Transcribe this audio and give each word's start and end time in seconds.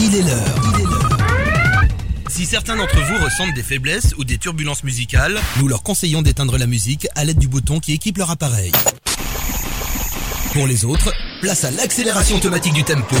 il 0.00 0.16
est 0.16 0.22
l'heure. 0.22 0.54
Si 2.28 2.46
certains 2.46 2.76
d'entre 2.76 2.96
vous 2.96 3.22
ressentent 3.22 3.54
des 3.54 3.62
faiblesses 3.62 4.14
ou 4.16 4.24
des 4.24 4.38
turbulences 4.38 4.82
musicales, 4.82 5.38
nous 5.58 5.68
leur 5.68 5.82
conseillons 5.82 6.22
d'éteindre 6.22 6.56
la 6.56 6.66
musique 6.66 7.06
à 7.16 7.24
l'aide 7.24 7.38
du 7.38 7.48
bouton 7.48 7.80
qui 7.80 7.92
équipe 7.92 8.16
leur 8.16 8.30
appareil. 8.30 8.72
Pour 10.54 10.66
les 10.66 10.84
autres, 10.84 11.12
place 11.42 11.64
à 11.64 11.70
l'accélération 11.70 12.36
automatique 12.36 12.72
du 12.72 12.82
tempo. 12.82 13.16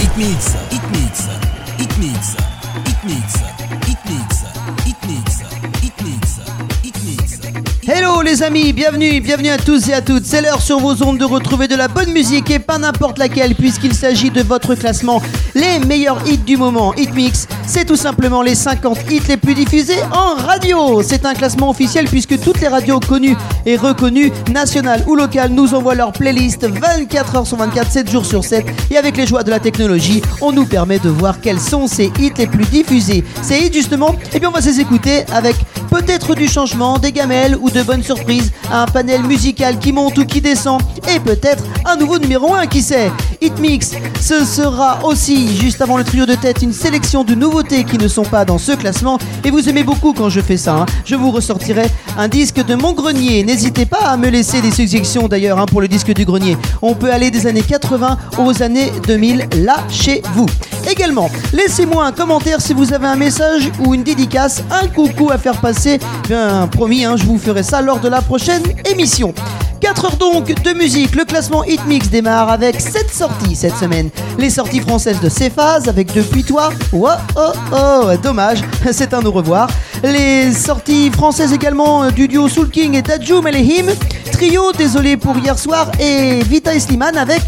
Hit 0.00 0.16
mix, 0.16 0.56
hit 0.70 0.82
mix, 0.92 1.28
hit 1.78 1.98
mix, 1.98 2.36
hit 2.86 3.04
mix, 3.04 3.34
hit 3.86 3.98
mix, 4.06 4.86
hit 4.86 4.96
mix. 5.06 5.57
Hello 7.90 8.20
les 8.20 8.42
amis, 8.42 8.74
bienvenue, 8.74 9.18
bienvenue 9.22 9.48
à 9.48 9.56
tous 9.56 9.88
et 9.88 9.94
à 9.94 10.02
toutes. 10.02 10.26
C'est 10.26 10.42
l'heure 10.42 10.60
sur 10.60 10.78
vos 10.78 11.02
ondes 11.02 11.16
de 11.16 11.24
retrouver 11.24 11.68
de 11.68 11.74
la 11.74 11.88
bonne 11.88 12.12
musique 12.12 12.50
et 12.50 12.58
pas 12.58 12.76
n'importe 12.76 13.16
laquelle 13.16 13.54
puisqu'il 13.54 13.94
s'agit 13.94 14.28
de 14.28 14.42
votre 14.42 14.74
classement. 14.74 15.22
Les 15.54 15.78
meilleurs 15.78 16.22
hits 16.28 16.36
du 16.36 16.58
moment, 16.58 16.92
Hit 16.96 17.14
Mix, 17.14 17.48
c'est 17.68 17.84
tout 17.84 17.96
simplement 17.96 18.40
les 18.40 18.54
50 18.54 19.10
hits 19.10 19.20
les 19.28 19.36
plus 19.36 19.54
diffusés 19.54 20.02
en 20.10 20.34
radio. 20.34 21.02
C'est 21.02 21.26
un 21.26 21.34
classement 21.34 21.68
officiel 21.68 22.06
puisque 22.06 22.40
toutes 22.40 22.60
les 22.60 22.68
radios 22.68 22.98
connues 22.98 23.36
et 23.66 23.76
reconnues, 23.76 24.32
nationales 24.50 25.04
ou 25.06 25.14
locales, 25.14 25.50
nous 25.50 25.74
envoient 25.74 25.94
leur 25.94 26.12
playlist 26.12 26.66
24 26.66 27.34
h 27.34 27.44
sur 27.44 27.58
24, 27.58 27.90
7 27.90 28.10
jours 28.10 28.24
sur 28.24 28.42
7. 28.42 28.64
Et 28.90 28.96
avec 28.96 29.18
les 29.18 29.26
joies 29.26 29.42
de 29.42 29.50
la 29.50 29.60
technologie, 29.60 30.22
on 30.40 30.50
nous 30.50 30.64
permet 30.64 30.98
de 30.98 31.10
voir 31.10 31.40
quels 31.40 31.60
sont 31.60 31.86
ces 31.86 32.10
hits 32.18 32.32
les 32.38 32.46
plus 32.46 32.64
diffusés. 32.64 33.22
Ces 33.42 33.58
hits 33.58 33.72
justement, 33.72 34.14
eh 34.32 34.40
bien 34.40 34.48
on 34.48 34.52
va 34.52 34.60
les 34.60 34.80
écouter 34.80 35.24
avec 35.32 35.54
peut-être 35.90 36.34
du 36.34 36.48
changement, 36.48 36.98
des 36.98 37.12
gamelles 37.12 37.56
ou 37.60 37.70
de 37.70 37.82
bonnes 37.82 38.02
surprises, 38.02 38.50
un 38.72 38.86
panel 38.86 39.22
musical 39.24 39.78
qui 39.78 39.92
monte 39.92 40.16
ou 40.16 40.24
qui 40.24 40.40
descend 40.40 40.80
et 41.14 41.20
peut-être 41.20 41.64
un 41.84 41.96
nouveau 41.96 42.18
numéro 42.18 42.54
1 42.54 42.66
qui 42.66 42.80
sait. 42.80 43.10
Hit 43.40 43.58
Mix, 43.60 43.92
ce 44.20 44.44
sera 44.44 45.04
aussi 45.04 45.56
juste 45.56 45.80
avant 45.80 45.96
le 45.96 46.04
trio 46.04 46.26
de 46.26 46.34
tête 46.34 46.62
une 46.62 46.72
sélection 46.72 47.24
de 47.24 47.34
qui 47.66 47.98
ne 47.98 48.06
sont 48.08 48.22
pas 48.22 48.44
dans 48.44 48.58
ce 48.58 48.72
classement 48.72 49.18
et 49.44 49.50
vous 49.50 49.68
aimez 49.68 49.82
beaucoup 49.82 50.12
quand 50.12 50.28
je 50.28 50.40
fais 50.40 50.56
ça. 50.56 50.74
hein. 50.76 50.86
Je 51.04 51.16
vous 51.16 51.30
ressortirai 51.32 51.86
un 52.16 52.28
disque 52.28 52.64
de 52.64 52.74
mon 52.76 52.92
grenier. 52.92 53.42
N'hésitez 53.42 53.84
pas 53.84 53.98
à 54.06 54.16
me 54.16 54.28
laisser 54.28 54.60
des 54.60 54.70
suggestions 54.70 55.26
d'ailleurs 55.26 55.58
hein, 55.58 55.66
pour 55.66 55.80
le 55.80 55.88
disque 55.88 56.12
du 56.14 56.24
grenier. 56.24 56.56
On 56.82 56.94
peut 56.94 57.10
aller 57.12 57.30
des 57.30 57.46
années 57.46 57.62
80 57.62 58.16
aux 58.38 58.62
années 58.62 58.92
2000 59.06 59.48
là 59.64 59.76
chez 59.90 60.22
vous. 60.34 60.46
Également, 60.90 61.30
laissez-moi 61.52 62.06
un 62.06 62.12
commentaire 62.12 62.62
si 62.62 62.72
vous 62.72 62.94
avez 62.94 63.06
un 63.06 63.16
message 63.16 63.70
ou 63.84 63.94
une 63.94 64.02
dédicace, 64.02 64.62
un 64.70 64.86
coucou 64.88 65.30
à 65.30 65.36
faire 65.36 65.60
passer. 65.60 65.98
Bien 66.26 66.66
promis, 66.66 67.04
hein, 67.04 67.16
je 67.16 67.24
vous 67.24 67.38
ferai 67.38 67.62
ça 67.62 67.82
lors 67.82 68.00
de 68.00 68.08
la 68.08 68.22
prochaine 68.22 68.62
émission. 68.90 69.34
4 69.80 70.04
heures 70.06 70.16
donc 70.16 70.46
de 70.62 70.72
musique, 70.72 71.14
le 71.14 71.24
classement 71.24 71.62
Hit 71.62 71.84
Mix 71.86 72.08
démarre 72.08 72.50
avec 72.50 72.80
7 72.80 73.12
sorties 73.12 73.54
cette 73.54 73.76
semaine. 73.76 74.08
Les 74.38 74.50
sorties 74.50 74.80
françaises 74.80 75.20
de 75.20 75.28
Cephas 75.28 75.82
avec 75.86 76.12
Depuis 76.14 76.42
toi, 76.42 76.70
oh 76.92 77.06
oh 77.36 77.52
oh, 77.72 78.10
dommage, 78.22 78.62
c'est 78.92 79.12
un 79.12 79.24
au 79.24 79.30
revoir. 79.30 79.68
Les 80.02 80.52
sorties 80.52 81.10
françaises 81.10 81.52
également 81.52 82.04
euh, 82.04 82.10
du 82.10 82.28
duo 82.28 82.48
Soul 82.48 82.70
King 82.70 82.94
et 82.94 83.02
Tadjou 83.02 83.42
Melehim. 83.42 83.86
Trio, 84.32 84.72
désolé 84.72 85.16
pour 85.16 85.36
hier 85.36 85.58
soir, 85.58 85.90
et 86.00 86.42
Vita 86.44 86.74
et 86.74 86.80
Slimane 86.80 87.16
avec 87.16 87.42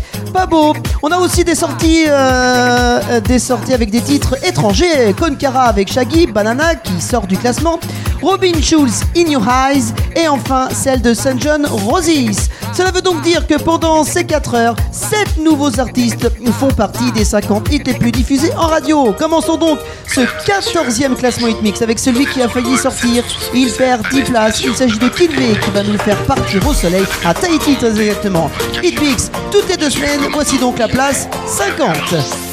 beau. 0.49 0.75
On 1.03 1.09
a 1.09 1.19
aussi 1.19 1.45
des 1.45 1.55
sorties, 1.55 2.05
euh, 2.09 3.21
des 3.31 3.39
sorties 3.39 3.75
avec 3.75 3.91
des 3.93 4.01
titres 4.01 4.35
étrangers. 4.45 5.15
Konkara 5.17 5.67
avec 5.67 5.93
Shaggy, 5.93 6.27
Banana 6.27 6.75
qui 6.75 7.01
sort 7.01 7.29
du 7.29 7.37
classement. 7.37 7.79
Robin 8.21 8.61
Schulz, 8.61 9.03
In 9.17 9.31
Your 9.31 9.47
Eyes. 9.49 9.95
Et 10.17 10.27
enfin 10.27 10.69
celle 10.73 11.01
de 11.01 11.15
St. 11.15 11.41
John 11.41 11.65
Roses. 11.65 12.49
Cela 12.73 12.91
veut 12.91 13.03
donc 13.03 13.23
dire 13.23 13.47
que 13.47 13.55
pendant 13.55 14.03
ces 14.03 14.25
4 14.25 14.55
heures, 14.55 14.77
7 14.91 15.37
nouveaux 15.45 15.79
artistes 15.79 16.29
font 16.59 16.73
partie 16.73 17.13
des 17.13 17.25
50 17.25 17.73
hits 17.73 17.83
les 17.87 17.95
plus 17.95 18.11
diffusés 18.11 18.53
en 18.57 18.67
radio. 18.67 19.15
Commençons 19.17 19.57
donc 19.57 19.79
ce 20.09 20.23
14e 20.23 21.15
classement 21.15 21.47
Hit 21.47 21.63
Mix 21.63 21.83
avec 21.83 22.01
celui 22.01 22.27
qui 22.27 22.43
a 22.43 22.49
failli 22.49 22.77
sortir. 22.77 23.23
Il 23.55 23.71
perd 23.71 24.03
10 24.11 24.23
places. 24.23 24.61
Il 24.65 24.75
s'agit 24.75 24.99
de 24.99 25.09
Kid 25.09 25.31
qui 25.31 25.71
va 25.71 25.85
nous 25.85 25.99
faire 25.99 26.21
partir 26.25 26.67
au 26.67 26.75
soleil 26.75 27.05
à 27.25 27.33
Tahiti 27.33 27.77
très 27.77 27.97
exactement. 28.01 28.51
Hit 28.83 29.01
Mix 29.01 29.31
toutes 29.53 29.69
les 29.69 29.77
deux 29.77 29.91
semaines. 29.91 30.23
Voici 30.33 30.59
donc 30.59 30.81
la 30.81 30.89
place 30.89 31.29
50. 31.47 32.50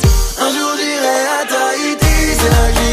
Tahiti, 2.49 2.55
c'est 2.55 2.79
là 2.79 2.86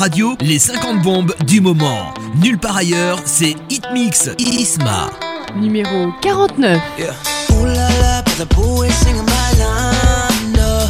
radio 0.00 0.34
les 0.40 0.58
50 0.58 1.02
bombes 1.02 1.34
du 1.46 1.60
moment. 1.60 2.14
Nulle 2.42 2.56
part 2.56 2.78
ailleurs, 2.78 3.18
c'est 3.26 3.54
Hitmix 3.68 4.30
Isma. 4.38 5.10
Numéro 5.56 6.10
49. 6.22 6.80
Yeah. 6.98 7.12
Ooh 7.52 7.66
la 7.66 7.74
la, 7.74 8.22
but 8.22 8.34
the 8.38 8.46
boy 8.54 8.88
singing 8.88 9.26
my 9.26 9.58
line. 9.58 10.52
No. 10.56 10.88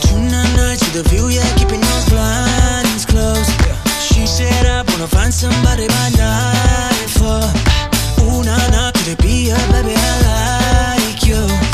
Tonight 0.00 0.56
night 0.56 0.78
to 0.78 1.02
the 1.02 1.06
view, 1.10 1.28
yeah, 1.28 1.44
keeping 1.56 1.80
those 1.80 2.08
blinds 2.08 3.04
closed. 3.04 3.50
Yeah. 3.66 3.76
She 4.00 4.26
said 4.26 4.64
I 4.64 4.82
wanna 4.92 5.08
find 5.08 5.32
somebody 5.32 5.86
by 5.86 6.08
nightfall. 6.16 7.50
Ooh 8.22 8.42
na 8.44 8.56
na, 8.70 8.92
could 8.92 9.08
it 9.08 9.18
be 9.20 9.50
her, 9.50 9.72
baby? 9.72 9.92
I 9.94 10.96
like 11.04 11.26
you. 11.26 11.67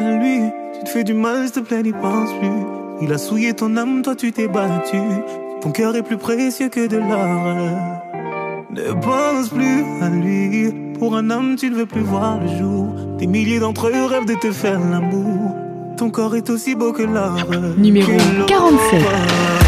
À 0.00 0.10
lui. 0.18 0.40
Tu 0.78 0.84
te 0.84 0.88
fais 0.90 1.04
du 1.04 1.14
mal, 1.14 1.44
s'il 1.44 1.52
te 1.52 1.60
plaît, 1.60 1.82
n'y 1.82 1.92
pense 1.92 2.30
plus. 2.38 2.48
Il 3.00 3.12
a 3.12 3.18
souillé 3.18 3.52
ton 3.54 3.76
âme, 3.76 4.02
toi 4.02 4.14
tu 4.14 4.32
t'es 4.32 4.48
battu. 4.48 4.98
Ton 5.60 5.70
cœur 5.70 5.94
est 5.96 6.02
plus 6.02 6.16
précieux 6.16 6.68
que 6.68 6.86
de 6.86 6.96
l'or. 6.98 8.02
Ne 8.70 8.92
pense 9.00 9.48
plus 9.48 9.84
à 10.00 10.08
lui. 10.08 10.72
Pour 10.98 11.16
un 11.16 11.30
homme, 11.30 11.56
tu 11.56 11.68
ne 11.70 11.74
veux 11.74 11.86
plus 11.86 12.00
voir 12.00 12.38
le 12.40 12.48
jour. 12.58 12.86
Des 13.18 13.26
milliers 13.26 13.58
d'entre 13.58 13.88
eux 13.88 14.04
rêvent 14.06 14.26
de 14.26 14.34
te 14.34 14.50
faire 14.52 14.80
l'amour. 14.80 15.54
Ton 15.96 16.10
corps 16.10 16.36
est 16.36 16.48
aussi 16.50 16.74
beau 16.74 16.92
que 16.92 17.02
l'or. 17.02 17.36
Numéro 17.76 18.10
Que 18.12 18.38
l'or. 18.38 18.46
47. 18.46 19.61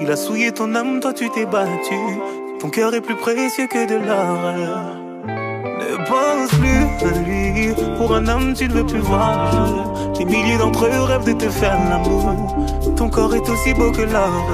Il 0.00 0.10
a 0.10 0.16
souillé 0.16 0.52
ton 0.52 0.74
âme, 0.74 1.00
toi 1.00 1.12
tu 1.12 1.30
t'es 1.30 1.46
battu. 1.46 1.94
Ton 2.60 2.68
cœur 2.68 2.94
est 2.94 3.00
plus 3.00 3.14
précieux 3.14 3.66
que 3.66 3.86
de 3.86 3.94
l'or. 3.94 4.96
Ne 5.26 5.96
pense 6.08 6.50
plus 6.58 7.06
à 7.06 7.12
lui. 7.22 7.74
Pour 7.96 8.14
un 8.14 8.26
homme, 8.26 8.54
tu 8.54 8.68
ne 8.68 8.74
veux 8.74 8.86
plus 8.86 9.00
voir. 9.00 10.12
Des 10.18 10.24
milliers 10.24 10.58
d'entre 10.58 10.86
eux 10.86 11.02
rêvent 11.02 11.26
de 11.26 11.32
te 11.32 11.48
faire 11.48 11.78
l'amour. 11.88 12.34
Ton 12.96 13.08
corps 13.08 13.34
est 13.34 13.48
aussi 13.48 13.74
beau 13.74 13.92
que 13.92 14.02
l'or. 14.02 14.46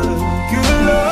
Que 0.50 0.87
l'or. 0.87 1.12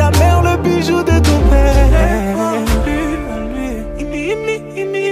ta 0.00 0.08
mère, 0.18 0.40
le 0.42 0.54
bijou 0.64 0.98
de 1.10 1.16
ton 1.26 1.38
père. 1.50 1.88
Imi, 4.02 4.20
imi, 4.32 4.54
imi, 4.82 4.82
imi. 4.82 5.04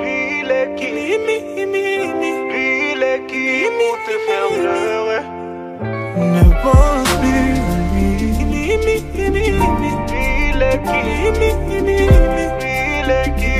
Lui, 0.00 0.16
il 0.42 0.50
est 0.60 0.70
qui? 0.78 0.92
Il 2.94 3.02
est 3.12 3.22
qui? 3.30 3.48
Ne 6.34 6.44
pense 6.62 7.12
plus 7.20 7.50
à 7.50 7.52
il 8.54 8.62
est 10.70 10.80
qui? 10.88 11.04
Il 13.02 13.10
est 13.10 13.30
qui? 13.38 13.54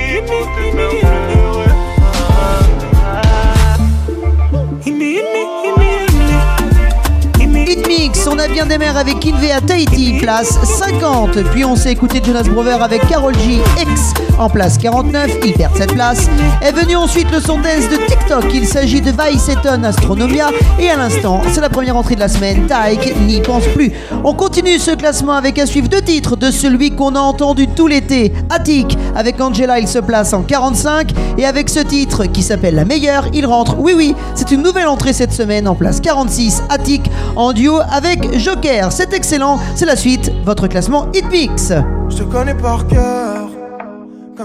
Mix, 8.49 8.61
on 8.61 8.62
a 8.62 8.67
bien 8.67 8.67
démarré 8.67 8.99
avec 8.99 9.21
Kinvé 9.21 9.52
à 9.52 9.61
Tahiti, 9.61 10.19
place 10.21 10.59
50. 10.64 11.43
Puis 11.52 11.64
on 11.64 11.76
s'est 11.76 11.93
écouté 11.93 12.21
Jonas 12.25 12.45
Brover 12.45 12.78
avec 12.81 13.07
Carol 13.09 13.35
G 13.38 13.61
X 13.81 14.14
en 14.38 14.49
place 14.49 14.78
49, 14.78 15.38
il 15.45 15.52
perd 15.52 15.76
cette 15.76 15.92
place. 15.92 16.28
Est 16.62 16.73
venu 16.73 16.97
ensuite 16.97 17.30
le 17.30 17.40
son 17.40 17.57
dance 17.57 17.88
de 17.90 17.97
TikTok, 17.97 18.45
il 18.54 18.66
s'agit 18.66 19.00
de 19.00 19.11
Vice 19.11 19.49
Eton 19.49 19.83
Astronomia. 19.85 20.49
Et 20.78 20.88
à 20.90 20.97
l'instant, 20.97 21.42
c'est 21.52 21.61
la 21.61 21.68
première 21.68 21.97
entrée 21.97 22.14
de 22.14 22.21
la 22.21 22.28
semaine, 22.28 22.66
Taïk 22.66 23.16
n'y 23.26 23.40
pense 23.40 23.66
plus. 23.75 23.92
On 24.25 24.35
continue 24.35 24.78
ce 24.78 24.92
classement 24.92 25.35
avec 25.35 25.59
à 25.59 25.66
suivre 25.66 25.88
deux 25.88 26.00
titres 26.00 26.37
de 26.37 26.50
celui 26.50 26.90
qu'on 26.90 27.14
a 27.14 27.21
entendu 27.21 27.68
tout 27.68 27.87
l'été, 27.87 28.33
Attic. 28.50 28.97
Avec 29.16 29.40
Angela, 29.40 29.78
il 29.78 29.88
se 29.88 29.99
place 29.99 30.33
en 30.33 30.42
45. 30.42 31.12
Et 31.38 31.45
avec 31.45 31.68
ce 31.68 31.80
titre 31.80 32.26
qui 32.26 32.42
s'appelle 32.42 32.75
La 32.75 32.85
meilleure, 32.85 33.26
il 33.33 33.47
rentre. 33.47 33.76
Oui, 33.78 33.92
oui, 33.97 34.14
c'est 34.35 34.50
une 34.50 34.62
nouvelle 34.62 34.88
entrée 34.88 35.12
cette 35.12 35.33
semaine 35.33 35.68
en 35.68 35.75
place 35.75 36.00
46, 36.00 36.62
Attic 36.68 37.11
en 37.37 37.52
duo 37.52 37.78
avec 37.90 38.38
Joker. 38.38 38.92
C'est 38.92 39.12
excellent, 39.12 39.59
c'est 39.75 39.87
la 39.87 39.97
suite, 39.97 40.33
votre 40.45 40.66
classement 40.68 41.07
Hitmix. 41.14 41.73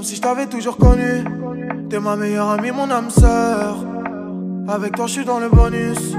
Si 0.03 0.17
je 0.17 0.21
t'avais 0.21 0.47
toujours 0.47 0.77
connu. 0.77 1.23
T'es 1.89 1.99
ma 1.99 2.15
meilleure 2.15 2.49
amie, 2.49 2.71
mon 2.71 2.89
âme 2.91 3.09
sœur. 3.09 3.77
Avec 4.67 4.95
toi, 4.95 5.07
je 5.07 5.13
suis 5.13 5.25
dans 5.25 5.39
le 5.39 5.49
bonus. 5.49 6.15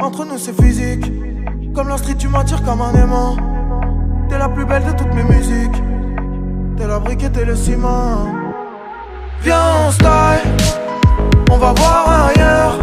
Entre 0.00 0.24
nous, 0.24 0.38
c'est 0.38 0.60
physique. 0.60 1.12
Comme 1.74 1.88
la 1.88 1.96
tu 1.98 2.28
m'attires 2.28 2.62
comme 2.64 2.80
un 2.80 2.92
aimant. 2.94 3.36
T'es 4.28 4.38
la 4.38 4.48
plus 4.48 4.64
belle 4.64 4.84
de 4.84 4.92
toutes 4.92 5.14
mes 5.14 5.22
musiques. 5.22 5.82
T'es 6.76 6.86
la 6.86 6.98
brique 6.98 7.22
et 7.22 7.30
t'es 7.30 7.44
le 7.44 7.54
ciment. 7.54 8.26
Viens, 9.42 9.60
on 9.86 9.90
style. 9.92 10.50
On 11.50 11.58
va 11.58 11.72
voir 11.72 12.28
ailleurs. 12.28 12.78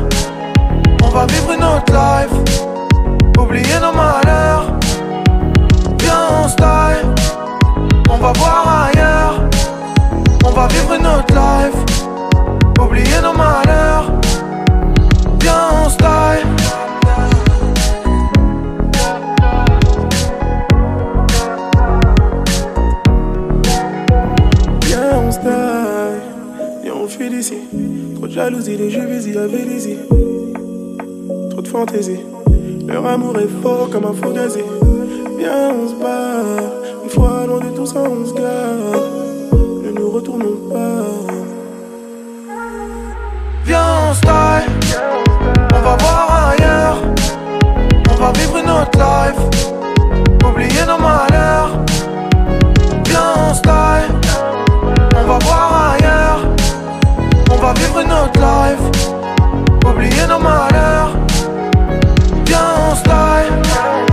On 1.04 1.10
va 1.10 1.26
vivre 1.26 1.52
une 1.52 1.64
autre 1.64 1.92
life. 1.92 3.38
Oublier 3.38 3.80
nos 3.82 3.94
malheurs. 3.94 4.74
Viens, 6.00 6.44
on 6.44 6.48
style. 6.48 7.08
On 8.10 8.18
va 8.18 8.32
voir 8.34 8.88
ailleurs. 8.88 9.51
On 10.52 10.54
va 10.54 10.68
vivre 10.68 10.94
une 10.94 11.08
autre 11.08 11.34
life. 11.34 11.96
Oublier 12.78 13.22
nos 13.24 13.32
malheurs. 13.32 14.12
Viens, 15.40 15.86
on 15.86 15.90
style. 15.90 16.46
Viens, 24.86 25.20
on 25.26 25.32
se 25.32 25.40
taille, 25.40 26.22
viens, 26.84 26.94
on 27.02 27.08
fuit 27.08 27.30
d'ici. 27.30 27.56
Trop 28.16 28.28
de 28.28 28.32
jalousie, 28.32 28.76
les 28.76 28.90
jeux 28.90 29.06
visés 29.06 29.38
à 29.38 29.48
Vélizy. 29.48 29.98
Trop 31.52 31.62
de 31.62 31.68
fantaisie, 31.68 32.20
leur 32.86 33.06
amour 33.06 33.40
est 33.40 33.62
fort 33.64 33.90
comme 33.90 34.04
un 34.04 34.14
faux 34.14 34.34
gazé. 34.34 34.66
Viens, 35.38 35.72
on 35.74 35.88
se 35.88 35.96
barre, 35.96 36.74
une 37.04 37.10
fois 37.10 37.46
loin 37.48 37.60
de 37.60 37.74
tout 37.74 37.86
ça, 37.86 38.04
on 38.04 38.26
se 38.26 38.34
Viens, 43.66 44.10
on 44.10 44.14
style. 44.14 44.70
On 45.74 45.82
va 45.82 45.98
voir 45.98 46.50
ailleurs. 46.50 46.98
On 48.10 48.16
va 48.16 48.32
vivre 48.32 48.62
notre 48.66 48.98
life. 48.98 49.42
Oublier 50.46 50.86
nos 50.88 50.98
malheurs. 50.98 51.72
Viens, 53.06 53.34
on 53.50 53.54
style. 53.54 54.12
On 55.16 55.24
va 55.24 55.38
voir 55.40 55.94
ailleurs. 55.94 56.40
On 57.52 57.56
va 57.56 57.74
vivre 57.74 58.02
notre 58.04 58.40
life. 58.40 58.84
Oublier 59.86 60.28
nos 60.30 60.40
malheurs. 60.40 61.12
Viens, 62.46 62.70
on 62.90 62.96
style. 62.96 64.11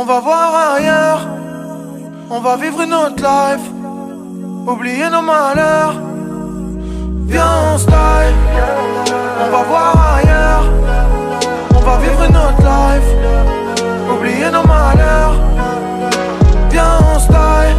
On 0.00 0.04
va 0.04 0.20
voir 0.20 0.74
ailleurs. 0.74 1.26
On 2.30 2.38
va 2.38 2.56
vivre 2.56 2.82
une 2.82 2.94
autre 2.94 3.20
life. 3.20 3.66
Oublier 4.64 5.10
nos 5.10 5.22
malheurs. 5.22 5.96
Viens, 7.26 7.74
on 7.74 7.78
style. 7.78 8.36
On 9.42 9.50
va 9.50 9.62
voir 9.64 10.14
ailleurs. 10.14 10.66
On 11.74 11.80
va 11.80 11.96
vivre 11.98 12.22
une 12.28 12.36
autre 12.36 12.62
life. 12.62 13.10
Oublier 14.14 14.50
nos 14.52 14.62
malheurs. 14.62 15.34
Viens, 16.70 16.98
on 17.12 17.18
style. 17.18 17.78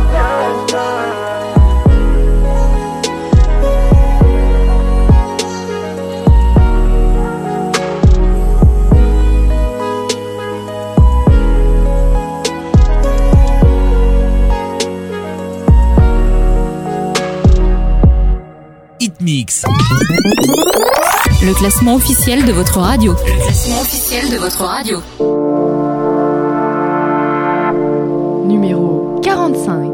Le 21.43 21.53
classement 21.53 21.93
officiel 21.93 22.45
de 22.45 22.51
votre 22.51 22.79
radio. 22.79 23.13
Le 23.13 23.43
classement 23.43 23.79
officiel 23.81 24.27
de 24.31 24.37
votre 24.37 24.63
radio. 24.63 24.97
Numéro 28.47 29.19
45. 29.21 29.91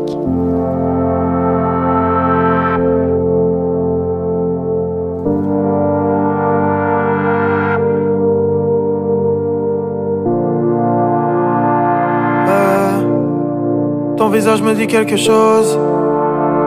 Euh, 12.48 14.16
ton 14.16 14.30
visage 14.30 14.62
me 14.62 14.74
dit 14.76 14.88
quelque 14.88 15.18
chose. 15.18 15.78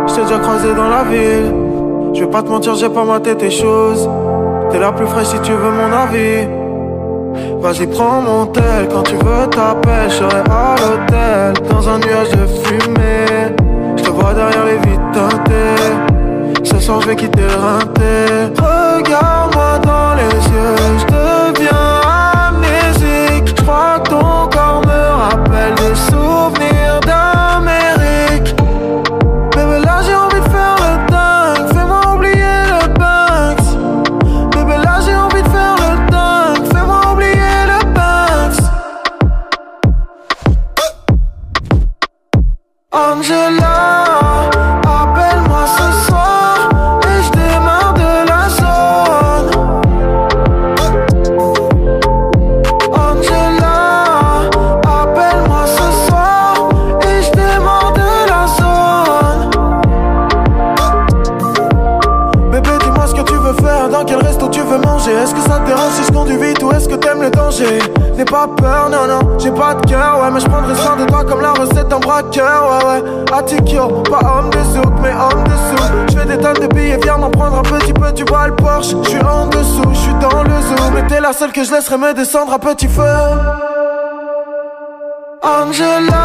Je 0.06 0.14
t'ai 0.14 0.20
déjà 0.20 0.38
croisé 0.38 0.74
dans 0.74 0.88
la 0.88 1.04
ville. 1.04 1.67
Je 2.14 2.24
vais 2.24 2.30
pas 2.30 2.42
te 2.42 2.48
mentir, 2.48 2.74
j'ai 2.74 2.88
pas 2.88 3.04
maté 3.04 3.36
tes 3.36 3.50
choses. 3.50 4.08
T'es 4.70 4.78
la 4.78 4.92
plus 4.92 5.06
fraîche 5.06 5.28
si 5.28 5.40
tu 5.40 5.52
veux 5.52 5.70
mon 5.70 5.92
avis. 5.92 6.48
Vas-y, 7.60 7.86
prends 7.86 8.20
mon 8.20 8.46
tel. 8.46 8.88
Quand 8.92 9.02
tu 9.02 9.14
veux, 9.14 9.46
t'appelles. 9.50 10.10
Je 10.10 10.24
à 10.24 10.74
l'hôtel. 10.76 11.66
Dans 11.68 11.88
un 11.88 11.98
nuage 11.98 12.30
de 12.30 12.46
fumée. 12.46 13.54
Je 13.96 14.02
te 14.02 14.10
vois 14.10 14.34
derrière 14.34 14.64
les 14.64 14.78
vitres 14.78 15.10
teintées. 15.12 16.64
Ce 16.64 16.78
soir, 16.78 17.00
je 17.02 17.08
vais 17.08 17.16
quitter 17.16 17.42
le. 17.42 18.52
Regarde-moi 18.56 19.78
dans 19.82 20.14
les 20.14 20.34
yeux. 20.34 21.27
Porsche. 78.78 78.94
Je 79.02 79.10
suis 79.10 79.20
en 79.20 79.46
dessous, 79.46 79.82
je 79.92 79.98
suis 79.98 80.14
dans 80.14 80.42
le 80.42 80.50
zoo, 80.50 80.90
mais 80.94 81.06
t'es 81.06 81.20
la 81.20 81.32
seule 81.32 81.52
que 81.52 81.64
je 81.64 81.72
laisserai 81.72 81.98
me 81.98 82.14
descendre 82.14 82.52
à 82.52 82.58
petit 82.58 82.88
feu. 82.88 83.02
Angela, 85.42 86.17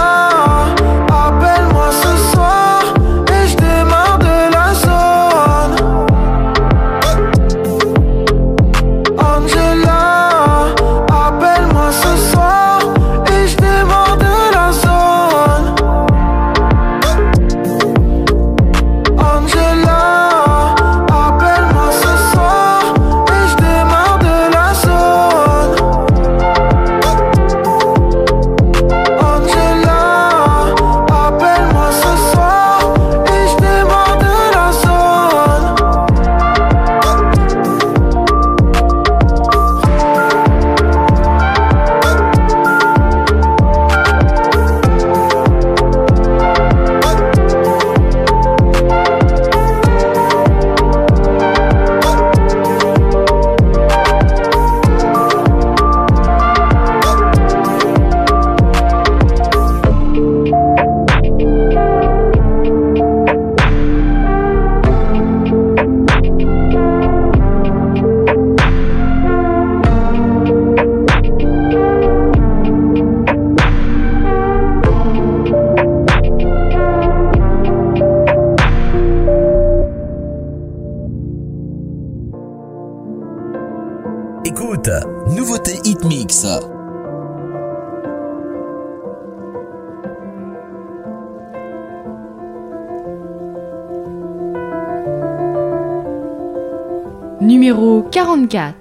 Numéro 97.64 98.04
44. 98.12 98.76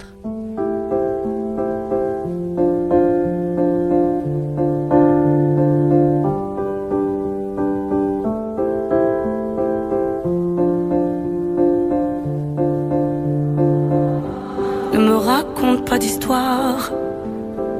Ne 14.92 14.99
me 14.99 15.14
raconte 15.14 15.88
pas 15.88 15.99
d'histoire. 15.99 16.90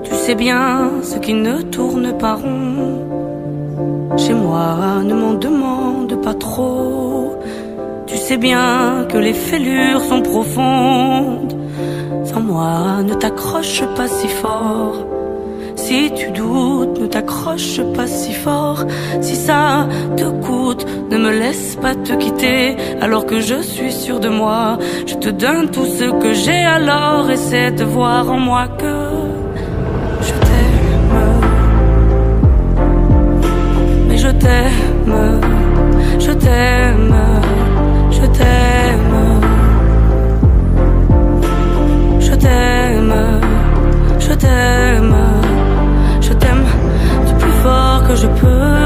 Tu 0.05 0.15
sais 0.15 0.37
bien 0.37 1.03
ce 1.03 1.19
qui 1.19 1.35
ne 1.35 1.63
tourne 1.63 2.17
pas 2.17 2.35
rond. 2.35 3.03
Chez 4.17 4.35
moi, 4.35 5.03
ne 5.03 5.15
m'en 5.15 5.35
demande 5.35 6.15
pas 6.23 6.35
trop. 6.35 6.92
Sais 8.33 8.39
bien 8.39 9.07
que 9.11 9.19
les 9.19 9.35
fêlures 9.35 10.01
sont 10.01 10.23
profondes. 10.23 11.55
Sans 12.25 12.41
moi, 12.41 13.03
ne 13.03 13.13
t'accroche 13.13 13.85
pas 13.95 14.09
si 14.09 14.27
fort. 14.27 15.07
Si 15.77 16.11
tu 16.15 16.31
doutes, 16.31 16.99
ne 16.99 17.09
t'accroche 17.09 17.83
pas 17.95 18.07
si 18.07 18.33
fort. 18.33 18.87
Si 19.21 19.37
ça 19.37 19.87
te 20.17 20.25
coûte, 20.47 20.87
ne 21.11 21.19
me 21.19 21.31
laisse 21.31 21.77
pas 21.77 21.95
te 21.95 22.15
quitter. 22.15 22.75
Alors 23.03 23.27
que 23.27 23.39
je 23.39 23.61
suis 23.61 23.93
sûr 23.93 24.19
de 24.19 24.31
moi, 24.31 24.79
je 25.07 25.17
te 25.17 25.29
donne 25.29 25.71
tout 25.71 25.85
ce 25.85 26.07
que 26.23 26.33
j'ai. 26.33 26.65
Alors 26.79 27.31
essaie 27.31 27.71
de 27.73 27.85
voir 27.85 28.31
en 28.31 28.39
moi 28.39 28.67
que 28.81 28.95
je 30.27 30.33
t'aime. 30.47 30.73
t'aime, 34.17 34.23
je 34.25 34.31
t'aime, 34.31 35.43
je 36.19 36.33
t'aime, 44.53 45.17
je 46.21 46.33
t'aime 46.33 46.65
du 47.27 47.35
plus 47.35 47.57
fort 47.63 48.03
que 48.07 48.15
je 48.17 48.27
peux. 48.41 48.81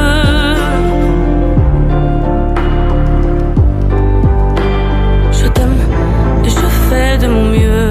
Je 5.33 5.47
t'aime 5.49 5.79
et 6.45 6.51
je 6.59 6.67
fais 6.89 7.19
de 7.19 7.29
mon 7.29 7.47
mieux. 7.57 7.91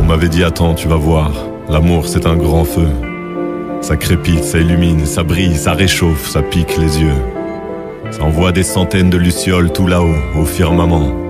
On 0.00 0.04
m'avait 0.04 0.28
dit 0.28 0.44
attends, 0.44 0.74
tu 0.74 0.88
vas 0.88 0.96
voir, 0.96 1.30
l'amour 1.68 2.06
c'est 2.06 2.26
un 2.26 2.36
grand 2.36 2.64
feu. 2.64 2.88
Ça 3.80 3.96
crépite, 3.96 4.44
ça 4.44 4.58
illumine, 4.58 5.06
ça 5.06 5.22
brille, 5.22 5.56
ça 5.56 5.72
réchauffe, 5.72 6.28
ça 6.28 6.42
pique 6.42 6.76
les 6.76 7.00
yeux. 7.00 7.20
Ça 8.10 8.24
envoie 8.24 8.52
des 8.52 8.64
centaines 8.64 9.10
de 9.10 9.16
lucioles 9.16 9.72
tout 9.72 9.86
là-haut, 9.86 10.20
au 10.36 10.44
firmament. 10.44 11.29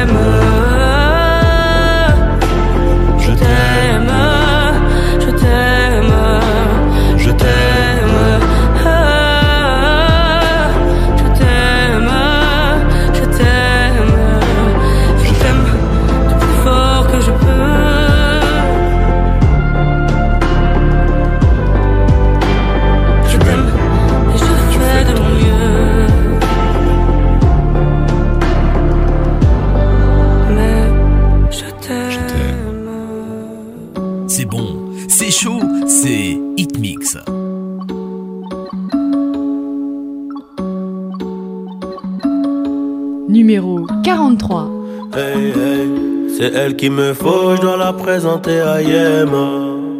43. 44.03 44.69
Hey, 45.13 45.49
hey, 45.49 45.89
c'est 46.37 46.53
elle 46.55 46.75
qu'il 46.75 46.91
me 46.91 47.13
faut, 47.13 47.55
je 47.55 47.61
dois 47.61 47.77
la 47.77 47.93
présenter 47.93 48.59
à 48.59 48.81
Yema. 48.81 49.47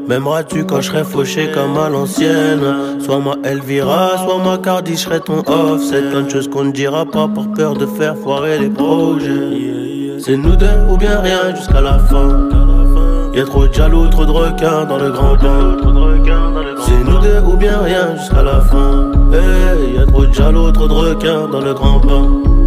M'aimeras-tu 0.08 0.66
quand 0.66 0.82
je 0.82 0.88
serai 0.88 1.04
fauché 1.04 1.52
comme 1.54 1.78
à 1.78 1.90
l'ancienne? 1.90 3.00
Soit 3.00 3.20
ma 3.20 3.36
Elvira, 3.48 4.18
soit 4.18 4.40
ma 4.44 4.58
Cardi, 4.58 4.94
je 4.94 4.98
serai 4.98 5.20
ton 5.20 5.40
off. 5.40 5.82
C'est 5.84 6.10
plein 6.10 6.22
de 6.22 6.30
choses 6.30 6.50
qu'on 6.50 6.66
ne 6.66 6.72
dira 6.72 7.06
pas 7.06 7.28
par 7.28 7.48
peur 7.56 7.74
de 7.76 7.86
faire 7.86 8.16
foirer 8.18 8.58
les 8.60 8.70
projets. 8.70 10.18
C'est 10.20 10.38
nous 10.38 10.56
deux 10.56 10.80
ou 10.90 10.98
bien 10.98 11.20
rien 11.20 11.56
jusqu'à 11.56 11.82
la 11.82 12.00
fin. 12.00 12.50
Y'a 13.36 13.46
trop 13.46 13.68
de 13.68 13.74
jaloux, 13.74 14.08
trop 14.08 14.26
de 14.26 14.32
requins 14.32 14.86
dans 14.86 14.98
le 14.98 15.12
grand 15.12 15.36
bain. 15.36 15.78
C'est 16.86 17.04
nous 17.04 17.20
deux 17.20 17.42
ou 17.46 17.56
bien 17.56 17.80
rien 17.82 18.16
jusqu'à 18.18 18.42
la 18.42 18.62
fin. 18.62 19.12
Hey, 19.32 19.96
y'a 19.96 20.06
trop 20.06 20.26
de 20.26 20.34
jaloux, 20.34 20.72
trop 20.72 20.88
de 20.88 20.94
requins 20.94 21.48
dans 21.52 21.62
le 21.62 21.74
grand 21.74 22.00
bain 22.00 22.61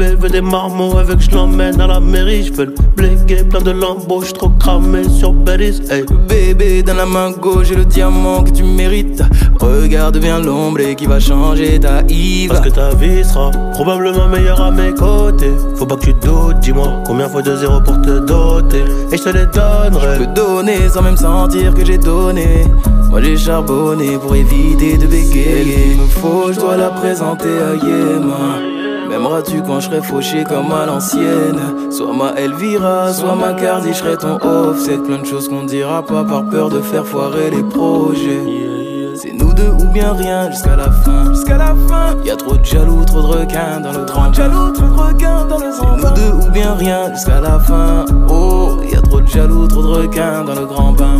Bébé 0.00 0.14
veut 0.14 0.30
des 0.30 0.40
marmots 0.40 0.96
avec 0.96 1.20
je 1.20 1.30
l'emmène 1.32 1.78
à 1.78 1.86
la 1.86 2.00
mairie 2.00 2.44
Je 2.44 2.54
fais 2.54 2.64
le 2.64 2.74
blégué 2.96 3.44
plein 3.44 3.60
de 3.60 3.70
lambeaux 3.70 4.22
J'suis 4.22 4.32
trop 4.32 4.48
cramé 4.48 5.06
sur 5.06 5.32
Bellis 5.32 5.82
hey. 5.90 6.06
Bébé, 6.26 6.82
dans 6.82 6.94
la 6.94 7.04
main 7.04 7.32
gauche, 7.32 7.66
j'ai 7.66 7.74
le 7.74 7.84
diamant 7.84 8.42
que 8.42 8.50
tu 8.50 8.62
mérites. 8.62 9.22
Regarde 9.60 10.16
bien 10.16 10.40
l'ombre 10.40 10.80
et 10.80 10.94
qui 10.96 11.04
va 11.04 11.20
changer 11.20 11.78
ta 11.78 12.00
Yves. 12.08 12.48
Parce 12.48 12.60
que 12.60 12.70
ta 12.70 12.94
vie 12.94 13.22
sera 13.22 13.50
probablement 13.74 14.26
meilleure 14.26 14.62
à 14.62 14.70
mes 14.70 14.94
côtés 14.94 15.52
Faut 15.76 15.84
pas 15.84 15.96
que 15.96 16.06
tu 16.06 16.14
doutes, 16.14 16.60
dis-moi 16.60 17.02
combien 17.06 17.28
faut 17.28 17.42
de 17.42 17.54
zéro 17.56 17.80
pour 17.82 18.00
te 18.00 18.20
doter 18.20 18.84
Et 19.12 19.18
je 19.18 19.22
te 19.22 19.28
les 19.28 19.46
donnerai 19.46 20.14
Je 20.14 20.24
peux 20.24 20.32
donner 20.32 20.88
sans 20.88 21.02
même 21.02 21.18
sentir 21.18 21.74
que 21.74 21.84
j'ai 21.84 21.98
donné. 21.98 22.64
Moi 23.10 23.20
j'ai 23.20 23.36
charbonné 23.36 24.16
pour 24.16 24.34
éviter 24.34 24.96
de 24.96 25.06
bégayer. 25.06 25.92
Il 25.92 26.00
me 26.00 26.06
faut, 26.06 26.52
je 26.54 26.58
dois 26.58 26.78
la 26.78 26.88
présenter 26.88 27.48
à 27.48 27.74
Yéma. 27.74 28.79
M'aimeras-tu 29.10 29.60
quand 29.62 29.80
je 29.80 29.86
serai 29.86 30.02
fauché 30.02 30.44
comme 30.44 30.70
à 30.70 30.86
l'ancienne 30.86 31.90
Soit 31.90 32.12
ma 32.12 32.30
Elvira, 32.36 33.12
soit 33.12 33.34
ma 33.34 33.54
Cardi, 33.54 33.88
je 33.88 33.94
serai 33.94 34.16
ton 34.16 34.36
offset. 34.36 34.98
Plein 34.98 35.18
de 35.18 35.26
choses 35.26 35.48
qu'on 35.48 35.64
dira 35.64 36.06
pas 36.06 36.22
par 36.22 36.48
peur 36.48 36.68
de 36.68 36.80
faire 36.80 37.04
foirer 37.04 37.50
les 37.50 37.64
projets. 37.64 39.16
C'est 39.16 39.32
nous 39.32 39.52
deux 39.52 39.70
ou 39.70 39.86
bien 39.92 40.12
rien 40.12 40.48
jusqu'à 40.52 40.76
la 40.76 40.92
fin. 40.92 41.34
Jusqu'à 41.34 41.58
la 41.58 41.74
fin. 41.88 42.14
Y 42.24 42.30
a 42.30 42.36
trop 42.36 42.56
de 42.56 42.64
jaloux, 42.64 43.04
trop 43.04 43.20
de 43.20 43.26
requins 43.26 43.80
dans 43.82 43.92
le 43.92 44.04
grand 44.04 44.32
jaloux, 44.32 44.70
trop 44.70 44.86
de 44.86 44.92
requins 44.92 45.44
dans 45.44 45.58
le 45.58 45.76
grand 45.76 45.96
nous 45.96 46.14
deux 46.14 46.46
ou 46.46 46.50
bien 46.52 46.74
rien 46.74 47.12
jusqu'à 47.12 47.40
la 47.40 47.58
fin. 47.58 48.04
Oh, 48.28 48.78
y 48.88 48.94
a 48.94 49.02
trop 49.02 49.20
de 49.20 49.26
jaloux, 49.26 49.66
trop 49.66 49.82
de 49.82 49.88
requins 49.88 50.44
dans 50.44 50.54
le 50.54 50.66
grand 50.66 50.92
bain. 50.92 51.16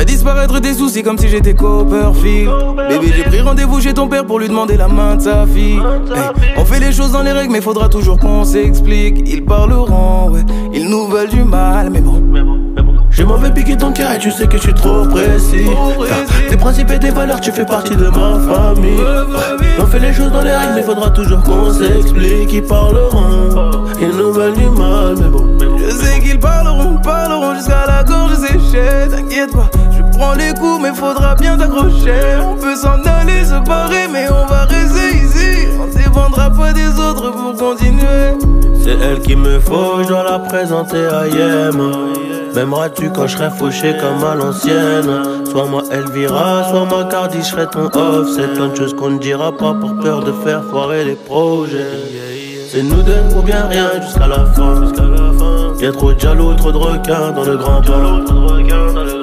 Ferais 0.00 0.12
disparaître 0.12 0.58
tes 0.60 0.72
soucis 0.72 1.02
comme 1.02 1.18
si 1.18 1.28
j'étais 1.28 1.52
Copperfield. 1.52 2.50
Bébé, 2.88 3.12
j'ai 3.14 3.24
pris 3.24 3.42
rendez-vous 3.42 3.82
chez 3.82 3.92
ton 3.92 4.08
père 4.08 4.24
pour 4.24 4.38
lui 4.38 4.48
demander 4.48 4.78
la 4.78 4.88
main 4.88 5.16
de 5.16 5.20
sa 5.20 5.46
fille. 5.46 5.78
Hey, 6.14 6.54
on 6.56 6.64
fait 6.64 6.80
les 6.80 6.90
choses 6.90 7.12
dans 7.12 7.22
les 7.22 7.32
règles, 7.32 7.52
mais 7.52 7.60
faudra 7.60 7.90
toujours 7.90 8.18
qu'on 8.18 8.42
s'explique. 8.44 9.20
Ils 9.26 9.44
parleront, 9.44 10.30
ouais, 10.30 10.40
ils 10.72 10.88
nous 10.88 11.06
veulent 11.06 11.28
du 11.28 11.44
mal, 11.44 11.90
mais 11.90 12.00
bon. 12.00 12.22
Je 13.10 13.24
m'en 13.24 13.36
vais 13.36 13.50
piquer 13.50 13.76
ton 13.76 13.92
cœur 13.92 14.12
et 14.12 14.18
tu 14.18 14.30
sais 14.30 14.46
que 14.46 14.56
je 14.56 14.62
suis 14.62 14.72
trop 14.72 15.04
précis. 15.04 15.66
T'as 16.08 16.48
Des 16.48 16.56
principes 16.56 16.90
et 16.92 16.98
des 16.98 17.10
valeurs, 17.10 17.42
tu 17.42 17.52
fais 17.52 17.66
partie 17.66 17.94
de 17.94 18.06
ma 18.06 18.40
famille. 18.40 19.04
On 19.78 19.84
fait 19.84 19.98
les 19.98 20.14
choses 20.14 20.32
dans 20.32 20.40
les 20.40 20.56
règles, 20.56 20.76
mais 20.76 20.82
faudra 20.82 21.10
toujours 21.10 21.42
qu'on 21.42 21.70
s'explique. 21.70 22.50
Ils 22.54 22.62
parleront, 22.62 23.84
ils 24.00 24.16
nous 24.16 24.32
veulent 24.32 24.54
du 24.54 24.66
mal, 24.70 25.16
mais 25.20 25.28
bon. 25.28 25.58
Je 25.76 25.90
sais 25.90 26.20
qu'ils 26.20 26.38
parleront, 26.38 26.96
parleront 27.02 27.54
jusqu'à 27.54 27.84
la 27.86 28.02
gorge 28.02 28.36
séchée. 28.36 29.08
T'inquiète 29.10 29.52
pas, 29.52 29.70
je 30.20 30.24
prends 30.24 30.34
les 30.34 30.52
coups, 30.54 30.82
mais 30.82 30.94
faudra 30.94 31.34
bien 31.34 31.56
t'accrocher. 31.56 32.36
On 32.46 32.56
peut 32.56 32.76
s'en 32.76 33.00
aller, 33.04 33.44
se 33.44 33.64
barrer, 33.64 34.06
mais 34.12 34.26
on 34.28 34.46
va 34.46 34.64
rester 34.64 35.16
ici. 35.16 35.68
On 35.80 35.86
dépendra 35.86 36.50
pas 36.50 36.72
des 36.72 36.88
autres 36.88 37.32
pour 37.32 37.56
continuer. 37.56 38.36
C'est 38.82 38.98
elle 38.98 39.20
qu'il 39.20 39.38
me 39.38 39.58
faut, 39.60 40.02
je 40.02 40.08
dois 40.08 40.24
la 40.24 40.38
présenter 40.38 41.06
à 41.06 41.26
Yem. 41.26 41.92
M'aimeras-tu 42.54 43.10
quand 43.10 43.26
je 43.26 43.36
serai 43.36 43.50
fauché 43.50 43.96
comme 43.98 44.24
à 44.24 44.34
l'ancienne? 44.34 45.44
Soit 45.50 45.66
moi 45.66 45.82
Elvira, 45.90 46.64
soit 46.68 46.84
moi 46.84 47.04
Cardi, 47.04 47.38
je 47.38 47.46
serai 47.46 47.66
ton 47.66 47.86
off 47.86 48.28
C'est 48.34 48.54
plein 48.54 48.68
de 48.68 48.76
choses 48.76 48.94
qu'on 48.94 49.10
ne 49.10 49.18
dira 49.18 49.52
pas 49.52 49.74
pour 49.74 49.96
peur 50.00 50.24
de 50.24 50.32
faire 50.32 50.64
foirer 50.64 51.04
les 51.04 51.14
projets 51.14 52.39
C'est 52.72 52.84
nous 52.84 53.02
deux 53.02 53.36
ou 53.36 53.42
bien 53.42 53.66
rien 53.66 54.00
jusqu'à 54.00 54.28
la 54.28 54.44
fin. 54.44 54.84
Y'a 55.80 55.90
trop 55.90 56.12
de 56.12 56.20
jaloux, 56.20 56.54
trop 56.54 56.70
de 56.70 56.76
requins 56.76 57.32
dans 57.32 57.42
le 57.42 57.56
grand 57.56 57.80
bain 57.80 58.24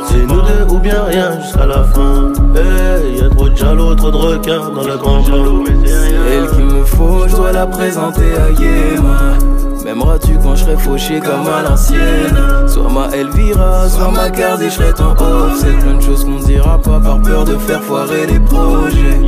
C'est 0.10 0.26
nous 0.26 0.42
deux 0.42 0.76
ou 0.76 0.80
bien 0.80 1.04
rien 1.04 1.40
jusqu'à 1.40 1.66
la 1.66 1.84
fin. 1.86 2.34
Hey, 2.54 3.22
y'a 3.22 3.30
trop 3.30 3.48
de 3.48 3.56
jaloux, 3.56 3.96
trop 3.96 4.12
de 4.12 4.18
requins 4.18 4.70
dans 4.76 4.84
le 4.84 4.98
grand 4.98 5.22
bain 5.22 5.64
C'est 5.86 6.14
elle 6.30 6.50
qu'il 6.50 6.66
me 6.66 6.84
faut, 6.84 7.26
je 7.30 7.38
dois 7.38 7.54
la 7.54 7.66
présenter 7.66 8.34
à 8.36 8.50
Yema. 8.50 9.38
M'aimeras-tu 9.86 10.38
quand 10.44 10.58
je 10.58 10.66
serai 10.66 10.76
fauché 10.76 11.22
comme 11.22 11.48
à 11.48 11.62
l'ancienne. 11.70 12.68
Soit 12.68 12.90
ma 12.90 13.16
Elvira, 13.16 13.88
soit 13.88 14.12
ma 14.12 14.30
Cardi, 14.30 14.66
je 14.66 14.72
serai 14.72 14.94
ton 14.94 15.12
off. 15.12 15.62
C'est 15.62 15.80
plein 15.80 15.94
de 15.94 16.02
choses 16.02 16.26
qu'on 16.26 16.46
dira 16.46 16.78
pas 16.82 17.00
par 17.00 17.22
peur 17.22 17.46
de 17.46 17.56
faire 17.56 17.82
foirer 17.82 18.28
les 18.28 18.42
projets. 18.42 19.22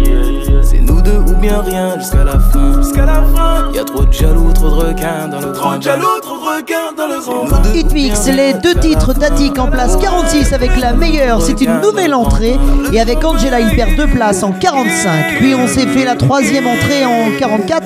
C'est 0.62 0.82
nous 0.82 0.99
deux 1.02 1.18
ou 1.18 1.36
bien 1.36 1.62
rien 1.62 1.98
jusqu'à 2.00 2.24
la 2.24 2.40
fin 2.40 2.82
Jusqu'à 2.82 3.06
la 3.06 3.24
fin 3.36 3.72
Y'a 3.74 3.84
trop 3.84 4.04
de 4.04 4.12
jaloux, 4.12 4.52
trop 4.54 4.70
de 4.70 4.88
requins 4.88 5.28
dans 5.30 5.40
le 5.40 5.52
grand 5.52 5.78
de 5.78 5.84
jaloux, 5.84 6.20
trop 6.22 6.38
de 6.38 6.58
requins 6.58 6.94
dans 6.98 7.08
le 7.08 7.20
grand. 7.20 7.46
Hitmix, 7.74 8.28
les 8.28 8.54
deux 8.54 8.76
titres 8.76 9.14
d'Attic 9.14 9.58
en 9.60 9.68
place 9.68 9.96
46 9.98 10.54
avec 10.54 10.76
la 10.78 10.94
meilleure, 10.94 11.42
c'est 11.42 11.62
une 11.62 11.80
nouvelle 11.80 12.14
entrée. 12.14 12.58
Et 12.92 13.00
avec 13.00 13.24
Angela, 13.24 13.60
il 13.60 13.76
perd 13.76 13.96
deux 13.96 14.08
places 14.08 14.44
en 14.44 14.52
45. 14.52 15.38
Puis 15.38 15.56
on 15.56 15.68
s'est 15.68 15.88
fait 15.88 16.04
la 16.04 16.16
troisième 16.16 16.68
entrée 16.68 17.06
en 17.06 17.38
44. 17.38 17.84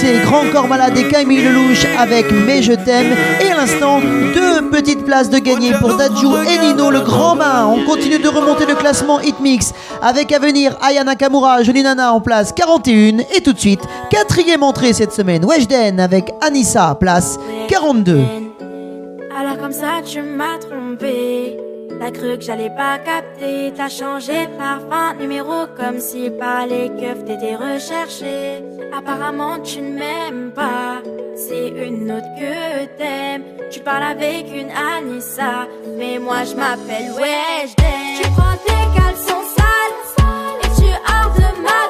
C'est 0.00 0.20
Grand 0.22 0.44
Corps 0.52 0.68
Malade 0.68 0.96
et 0.96 1.08
Camille 1.08 1.42
Lelouch 1.42 1.86
avec 1.98 2.26
Mais 2.46 2.62
je 2.62 2.72
t'aime. 2.72 3.14
Et 3.40 3.50
à 3.50 3.56
l'instant, 3.56 4.00
deux 4.34 4.68
petites 4.70 5.04
places 5.04 5.30
de 5.30 5.38
gagner 5.38 5.72
pour 5.72 5.96
Dadju 5.96 6.26
et 6.46 6.66
Nino, 6.66 6.90
le 6.90 7.00
grand 7.00 7.36
bain. 7.36 7.66
On 7.66 7.84
continue 7.84 8.18
de 8.18 8.28
remonter 8.28 8.66
le 8.66 8.74
classement 8.74 9.20
Hitmix 9.20 9.72
avec 10.02 10.32
à 10.32 10.38
venir 10.38 10.76
Aya 10.80 11.04
Nakamura, 11.04 11.62
Jolie 11.62 11.82
Nana 11.82 12.12
en 12.12 12.20
place 12.20 12.52
41. 12.66 13.18
Et 13.36 13.40
tout 13.42 13.52
de 13.52 13.58
suite, 13.58 13.80
quatrième 14.08 14.62
entrée 14.62 14.92
cette 14.92 15.12
semaine, 15.12 15.44
Weshden 15.44 15.98
avec 15.98 16.30
Anissa, 16.40 16.94
place 16.94 17.36
42. 17.68 18.20
Alors 19.36 19.58
comme 19.58 19.72
ça 19.72 20.00
tu 20.04 20.22
m'as 20.22 20.58
trompé. 20.58 21.56
T'as 21.98 22.10
cru 22.12 22.38
que 22.38 22.44
j'allais 22.44 22.70
pas 22.70 22.98
capter. 22.98 23.72
T'as 23.76 23.88
changé 23.88 24.46
de 24.46 24.52
parfum 24.58 25.14
numéro 25.18 25.66
Comme 25.76 25.98
si 25.98 26.30
par 26.30 26.66
les 26.66 26.88
keufs 26.88 27.24
t'étais 27.24 27.56
recherché 27.56 28.62
Apparemment 28.96 29.58
tu 29.60 29.80
ne 29.80 29.98
m'aimes 29.98 30.52
pas. 30.54 31.02
C'est 31.34 31.68
une 31.68 32.10
autre 32.12 32.26
que 32.38 32.86
t'aimes. 32.96 33.42
Tu 33.72 33.80
parles 33.80 34.04
avec 34.04 34.46
une 34.54 34.70
Anissa 34.70 35.66
Mais 35.98 36.18
moi 36.20 36.44
je 36.44 36.54
m'appelle 36.54 37.10
Weshden. 37.18 38.22
Tu 38.22 38.30
prends 38.36 38.56
tes 38.66 38.84
caleçons 38.96 39.46
sales 39.56 40.26
Et 40.62 40.68
tu 40.80 40.88
hors 40.88 41.32
de 41.34 41.62
ma 41.62 41.81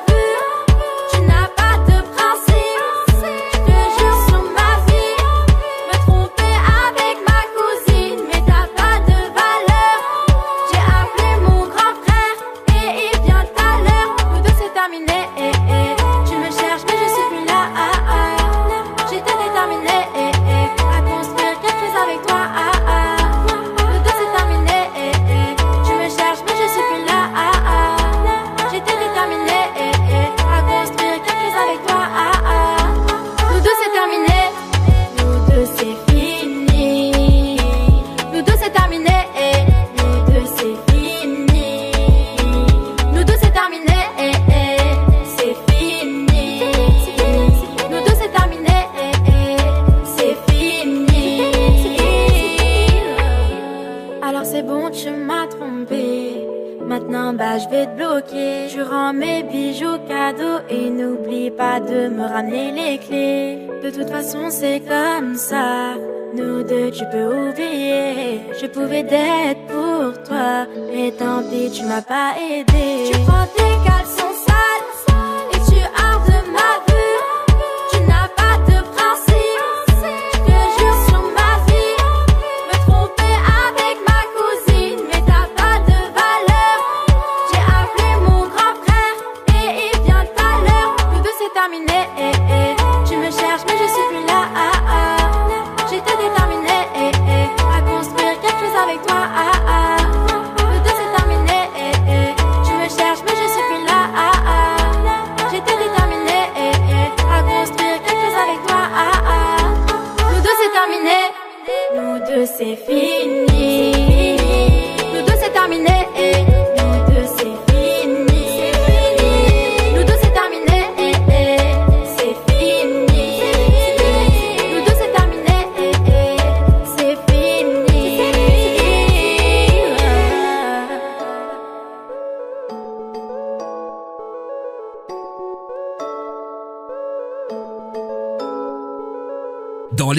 Je 57.59 57.69
vais 57.69 57.87
te 57.87 57.97
bloquer. 57.97 58.69
Je 58.69 58.81
rends 58.81 59.13
mes 59.13 59.43
bijoux 59.43 59.99
cadeaux 60.09 60.61
et 60.71 60.89
n'oublie 60.89 61.51
pas 61.51 61.81
de 61.81 62.09
me 62.09 62.25
ramener 62.25 62.73
les 62.73 62.99
clés. 62.99 63.69
De 63.83 63.91
toute 63.91 64.09
façon, 64.09 64.49
c'est 64.49 64.81
comme 64.81 65.35
ça. 65.35 65.95
Nous 66.35 66.63
deux, 66.63 66.91
tu 66.91 67.05
peux 67.13 67.27
oublier. 67.27 68.41
Je 68.59 68.67
pouvais 68.67 69.03
d'être 69.03 69.67
pour 69.67 70.23
toi, 70.23 70.67
mais 70.93 71.11
tant 71.13 71.43
pis, 71.43 71.71
tu 71.71 71.85
m'as 71.85 72.01
pas 72.01 72.33
aidé. 72.41 73.11
Tu 73.13 73.19
prends 73.27 73.47
tes 73.55 73.73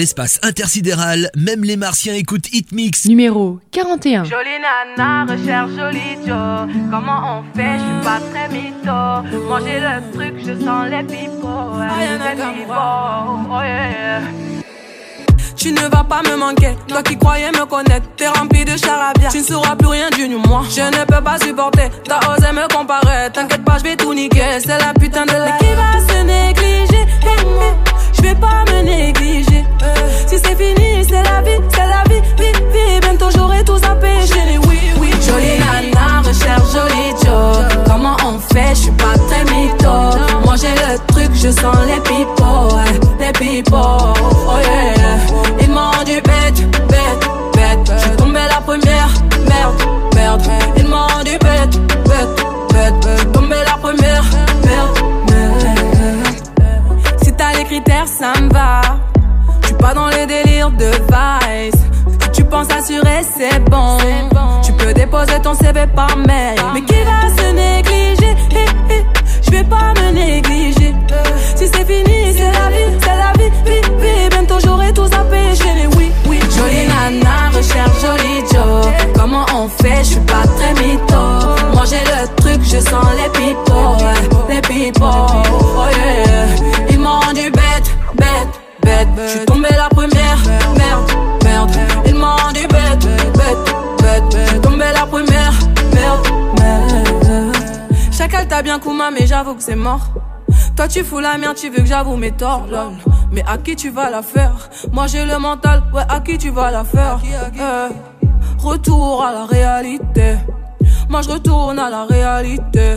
l'espace 0.04 0.38
intersidéral, 0.42 1.30
même 1.34 1.64
les 1.64 1.78
martiens 1.78 2.12
écoutent 2.12 2.52
Hitmix. 2.52 3.06
Numéro 3.06 3.58
41. 3.70 4.24
Jolie 4.24 4.34
nana, 4.60 5.24
recherche 5.24 5.70
joli 5.70 6.18
Joe. 6.26 6.68
Comment 6.90 7.38
on 7.38 7.56
fait, 7.56 7.78
je 7.78 7.84
suis 7.84 8.04
pas 8.04 8.20
très 8.30 8.48
mytho. 8.50 9.48
Manger 9.48 9.80
le 9.80 10.12
truc, 10.12 10.34
je 10.40 10.62
sens 10.62 10.88
les 10.90 11.02
pipeaux. 11.04 11.70
Pipeaux. 12.36 12.74
Oh 13.50 13.62
yeah, 13.62 13.88
yeah. 13.88 14.20
Tu 15.56 15.72
ne 15.72 15.80
vas 15.80 16.04
pas 16.04 16.20
me 16.20 16.36
manquer, 16.36 16.76
toi 16.86 17.02
qui 17.02 17.16
croyais 17.16 17.50
me 17.52 17.64
connaître, 17.64 18.06
t'es 18.18 18.28
rempli 18.28 18.66
de 18.66 18.76
charabia. 18.76 19.30
Tu 19.30 19.38
ne 19.38 19.44
sauras 19.44 19.74
plus 19.74 19.88
rien 19.88 20.10
du 20.10 20.28
moi. 20.36 20.64
Je 20.68 20.82
ne 20.82 21.02
peux 21.06 21.24
pas 21.24 21.38
supporter, 21.38 21.88
t'as 22.06 22.20
osé 22.30 22.52
me 22.52 22.68
comparer. 22.70 23.30
T'inquiète 23.32 23.64
pas, 23.64 23.78
je 23.78 23.84
vais 23.84 23.96
tout 23.96 24.12
niquer, 24.12 24.60
c'est 24.60 24.78
la 24.78 24.92
putain 24.92 25.24
de 25.24 25.32
la. 25.32 25.52
Qui 25.52 25.72
va 25.74 25.92
se 26.06 26.22
négliger? 26.24 27.06
Je 27.22 27.93
vais 28.24 28.34
pas 28.34 28.64
me 28.70 28.82
négliger. 28.82 29.64
Euh, 29.82 29.94
si 30.26 30.36
c'est 30.38 30.56
fini, 30.56 31.04
c'est 31.08 31.22
la 31.22 31.42
vie, 31.42 31.60
c'est 31.68 31.86
la 31.94 32.02
vie, 32.08 32.22
vie, 32.38 32.52
vie. 32.72 33.00
Bientôt 33.00 33.30
j'aurai 33.34 33.62
tout 33.64 33.80
à 33.90 33.94
pécher. 33.94 34.58
Oui, 34.68 34.78
oui, 35.00 35.10
jolie 35.26 35.58
nana, 35.58 36.20
recherche 36.26 36.72
jolie 36.72 37.12
Joe. 37.22 37.84
Comment 37.86 38.16
on 38.24 38.38
fait, 38.52 38.70
je 38.70 38.82
suis 38.82 38.90
pas 38.92 39.14
très 39.28 39.44
mytho. 39.44 39.94
Moi 40.44 40.54
j'ai 40.60 40.74
le 40.74 40.98
truc, 41.12 41.30
je 41.34 41.50
sens 41.50 41.76
les 41.86 42.00
people, 42.00 42.80
les 43.20 43.32
people. 43.32 44.13
J'avoue 99.54 99.56
que 99.56 99.62
c'est 99.62 99.76
mort. 99.76 100.08
Toi 100.76 100.88
tu 100.88 101.04
fous 101.04 101.20
la 101.20 101.38
merde, 101.38 101.56
tu 101.56 101.70
veux 101.70 101.78
que 101.78 101.86
j'avoue 101.86 102.16
mes 102.16 102.32
torts, 102.32 102.66
lol. 102.70 102.94
Mais 103.32 103.42
à 103.46 103.58
qui 103.58 103.76
tu 103.76 103.90
vas 103.90 104.10
la 104.10 104.22
faire? 104.22 104.68
Moi 104.92 105.06
j'ai 105.06 105.24
le 105.24 105.38
mental, 105.38 105.82
ouais, 105.92 106.02
à 106.08 106.20
qui 106.20 106.38
tu 106.38 106.50
vas 106.50 106.70
la 106.70 106.84
faire? 106.84 107.20
Eh, 107.24 108.62
Retour 108.62 109.24
à 109.24 109.32
la 109.32 109.44
réalité. 109.46 110.36
Moi 111.08 111.22
je 111.22 111.30
retourne 111.30 111.78
à 111.78 111.90
la 111.90 112.04
réalité. 112.04 112.96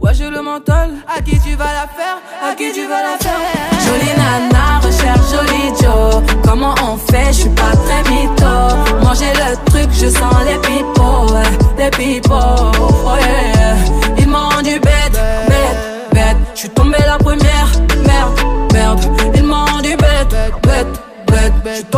Ouais, 0.00 0.14
j'ai 0.14 0.30
le 0.30 0.40
mental. 0.40 0.90
À 1.06 1.20
qui 1.20 1.38
tu 1.40 1.54
vas 1.56 1.72
la 1.80 1.86
faire? 1.86 2.18
À 2.42 2.54
qui 2.54 2.72
tu 2.72 2.86
vas 2.86 3.02
la 3.02 3.16
faire? 3.18 3.38
Jolie 3.84 4.14
nana, 4.16 4.78
recherche 4.82 5.30
joli 5.30 5.72
Joe. 5.80 6.22
Comment 6.42 6.74
on 6.82 6.96
fait? 6.96 7.26
Je 7.28 7.40
suis 7.40 7.50
pas 7.50 7.72
très 7.84 8.02
mytho. 8.10 9.02
Moi 9.02 9.12
j'ai 9.18 9.32
le 9.32 9.56
truc, 9.66 9.88
je 9.92 10.08
sens 10.08 10.34
les 10.46 10.58
pipos, 10.58 11.32
ouais, 11.32 11.50
les 11.78 11.90
pipos. 11.90 12.72
Oh 12.78 13.16
yeah. 13.20 13.76
Ils 14.18 14.28
m'ont 14.28 14.48
rendu 14.48 14.78
bête, 14.80 15.13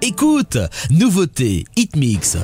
Écoute, 0.01 0.57
nouveauté, 0.89 1.65
hit 1.75 1.95
mix. 1.95 2.37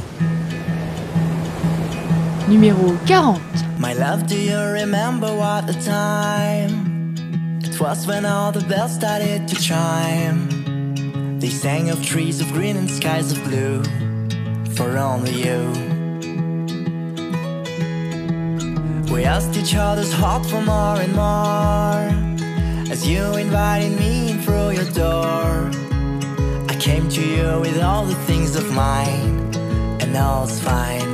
Numéro 2.47 2.93
40. 3.05 3.39
My 3.79 3.93
love, 3.93 4.27
do 4.27 4.35
you 4.35 4.57
remember 4.57 5.27
what 5.35 5.65
the 5.65 5.73
time? 5.73 7.15
It 7.63 7.79
was 7.79 8.05
when 8.05 8.25
all 8.25 8.51
the 8.51 8.63
bells 8.67 8.93
started 8.93 9.47
to 9.47 9.55
chime. 9.55 10.62
They 11.43 11.49
sang 11.49 11.89
of 11.89 12.01
trees 12.05 12.39
of 12.39 12.53
green 12.53 12.77
and 12.77 12.89
skies 12.89 13.33
of 13.33 13.43
blue 13.43 13.83
for 14.75 14.97
only 14.97 15.33
you. 15.43 15.59
We 19.13 19.25
asked 19.25 19.57
each 19.57 19.75
other's 19.75 20.13
heart 20.13 20.45
for 20.45 20.61
more 20.61 21.01
and 21.01 21.13
more 21.13 22.07
as 22.89 23.05
you 23.05 23.35
invited 23.35 23.91
me 23.99 24.31
in 24.31 24.39
through 24.39 24.71
your 24.71 24.89
door. 24.91 25.69
I 26.69 26.77
came 26.79 27.09
to 27.09 27.21
you 27.21 27.59
with 27.59 27.77
all 27.81 28.05
the 28.05 28.15
things 28.23 28.55
of 28.55 28.71
mine, 28.71 29.53
and 29.99 30.15
all's 30.15 30.61
fine. 30.61 31.11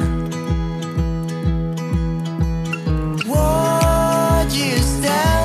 You 4.52 4.78
stand 4.78 5.39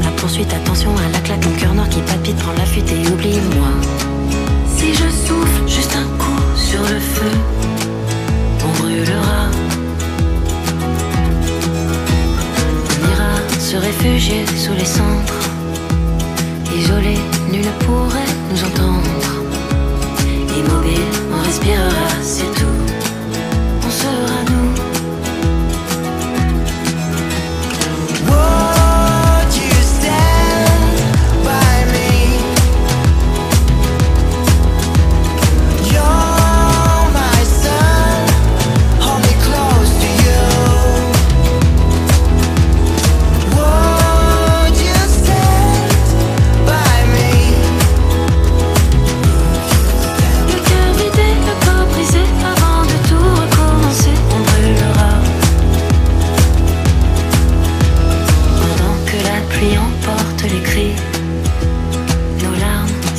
la 0.00 0.10
poursuite. 0.12 0.52
Attention 0.52 0.90
à 0.96 1.08
la 1.12 1.18
claque, 1.20 1.44
mon 1.44 1.52
cœur 1.56 1.74
noir 1.74 1.88
qui 1.88 2.00
palpite, 2.00 2.36
prends 2.36 2.52
la 2.52 2.64
fuite 2.64 2.90
et 2.90 3.08
oublie-moi. 3.08 3.68
Si 4.76 4.94
je 4.94 5.08
souffle 5.26 5.68
juste 5.68 5.94
un 5.96 6.08
coup 6.18 6.42
sur 6.56 6.80
le 6.82 6.98
feu, 6.98 7.32
on 8.64 8.82
brûlera. 8.82 9.50
On 12.90 13.10
ira 13.10 13.60
se 13.60 13.76
réfugier 13.76 14.44
sous 14.56 14.74
les 14.74 14.84
cendres. 14.84 15.40
Isolé, 16.76 17.18
nul 17.50 17.60
ne 17.60 17.84
pourrait 17.84 18.32
nous 18.50 18.64
entendre. 18.64 19.10
Immobile, 20.56 21.12
on 21.32 21.46
respirera, 21.46 22.08
c'est. 22.22 22.61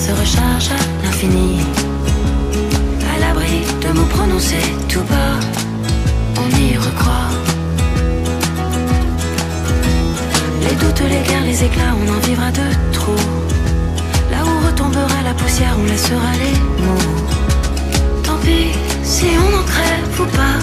Se 0.05 0.11
rechargent 0.11 0.71
à 0.71 1.05
l'infini. 1.05 1.61
À 3.13 3.19
l'abri 3.21 3.55
de 3.83 3.89
mots 3.97 4.11
prononcés 4.15 4.69
tout 4.89 5.05
bas, 5.11 5.35
on 6.41 6.47
y 6.65 6.77
recroit. 6.87 7.29
Les 10.63 10.75
doutes, 10.81 11.03
les 11.13 11.23
guerres, 11.27 11.45
les 11.51 11.63
éclats, 11.63 11.93
on 12.01 12.05
en 12.15 12.19
vivra 12.27 12.49
de 12.51 12.67
trop. 12.91 13.23
Là 14.31 14.39
où 14.49 14.53
retombera 14.67 15.19
la 15.23 15.33
poussière, 15.33 15.75
on 15.81 15.85
laissera 15.85 16.31
les 16.43 16.55
mots. 16.85 17.11
Tant 18.25 18.39
pis 18.43 18.71
si 19.03 19.27
on 19.45 19.51
en 19.59 19.65
crève 19.73 20.21
ou 20.23 20.27
pas, 20.37 20.57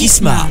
Isma. 0.00 0.46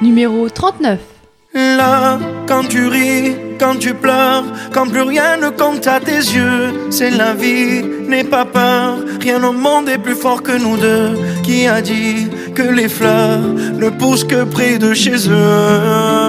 Numéro 0.00 0.48
39. 0.48 1.00
Là, 1.54 2.18
quand 2.46 2.64
tu 2.66 2.86
ris, 2.86 3.36
quand 3.60 3.78
tu 3.78 3.92
pleures, 3.92 4.44
quand 4.72 4.86
plus 4.86 5.02
rien 5.02 5.36
ne 5.36 5.50
compte 5.50 5.86
à 5.86 6.00
tes 6.00 6.12
yeux, 6.12 6.72
c'est 6.88 7.10
la 7.10 7.34
vie, 7.34 7.82
n'aie 8.08 8.24
pas 8.24 8.46
peur, 8.46 9.00
rien 9.20 9.44
au 9.44 9.52
monde 9.52 9.90
est 9.90 9.98
plus 9.98 10.14
fort 10.14 10.42
que 10.42 10.52
nous 10.52 10.78
deux. 10.78 11.18
Qui 11.42 11.66
a 11.66 11.82
dit 11.82 12.28
que 12.54 12.62
les 12.62 12.88
fleurs 12.88 13.42
ne 13.42 13.90
poussent 13.90 14.24
que 14.24 14.44
près 14.44 14.78
de 14.78 14.94
chez 14.94 15.28
eux? 15.28 16.21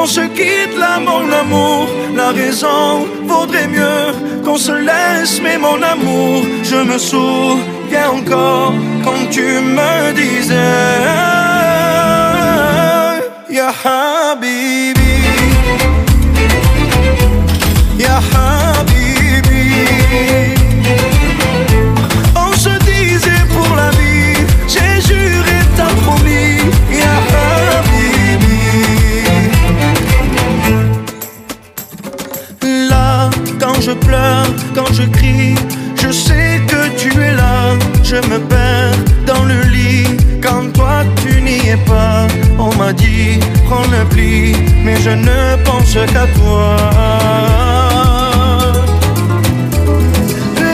Qu'on 0.00 0.06
se 0.06 0.20
quitte 0.20 0.76
là, 0.78 0.98
mon 0.98 1.30
amour. 1.30 1.86
La 2.16 2.30
raison 2.30 3.06
vaudrait 3.24 3.68
mieux 3.68 4.06
qu'on 4.44 4.56
se 4.56 4.72
laisse, 4.72 5.40
mais 5.42 5.58
mon 5.58 5.80
amour, 5.82 6.44
je 6.62 6.76
me 6.90 6.96
souviens 6.96 8.10
encore 8.18 8.72
quand 9.04 9.22
tu 9.30 9.42
me 9.76 10.12
disais, 10.12 10.54
Ya 13.56 13.70
Habibi, 13.84 14.59
quand 34.74 34.92
je 34.92 35.02
crie, 35.02 35.54
je 35.96 36.10
sais 36.10 36.60
que 36.66 36.88
tu 36.96 37.10
es 37.20 37.34
là. 37.34 37.76
Je 38.02 38.16
me 38.16 38.38
perds 38.38 38.96
dans 39.26 39.44
le 39.44 39.62
lit 39.68 40.06
quand 40.42 40.72
toi 40.72 41.04
tu 41.22 41.40
n'y 41.42 41.68
es 41.68 41.76
pas. 41.86 42.26
On 42.58 42.74
m'a 42.76 42.92
dit, 42.92 43.38
prends 43.66 43.86
le 43.90 44.04
pli, 44.08 44.54
mais 44.84 44.96
je 45.00 45.10
ne 45.10 45.56
pense 45.64 45.94
qu'à 45.94 46.26
toi. 46.38 46.76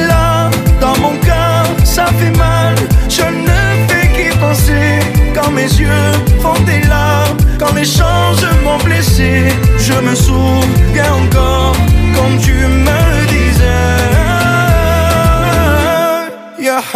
Là, 0.09 0.51
dans 0.81 0.97
mon 0.99 1.17
cœur, 1.19 1.65
ça 1.85 2.07
fait 2.19 2.37
mal. 2.37 2.75
Je 3.09 3.23
ne 3.23 3.59
fais 3.89 4.09
qu'y 4.15 4.37
penser. 4.39 5.01
Quand 5.35 5.51
mes 5.51 5.71
yeux 5.83 6.13
font 6.41 6.61
des 6.65 6.87
larmes, 6.89 7.37
quand 7.59 7.75
les 7.75 7.85
changements 7.85 8.79
blessés, 8.85 9.49
je 9.79 9.93
me 9.93 10.15
souviens 10.15 11.13
encore 11.25 11.77
comme 12.15 12.39
tu 12.41 12.53
me 12.53 13.06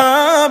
Ya 0.01 0.48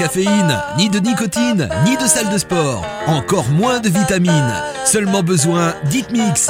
caféine, 0.00 0.58
ni 0.78 0.88
de 0.88 0.98
nicotine, 0.98 1.68
ni 1.84 1.94
de 1.98 2.06
salle 2.06 2.30
de 2.30 2.38
sport. 2.38 2.86
Encore 3.06 3.48
moins 3.50 3.80
de 3.80 3.90
vitamines. 3.90 4.54
Seulement 4.86 5.22
besoin 5.22 5.74
d'Hitmix. 5.90 6.48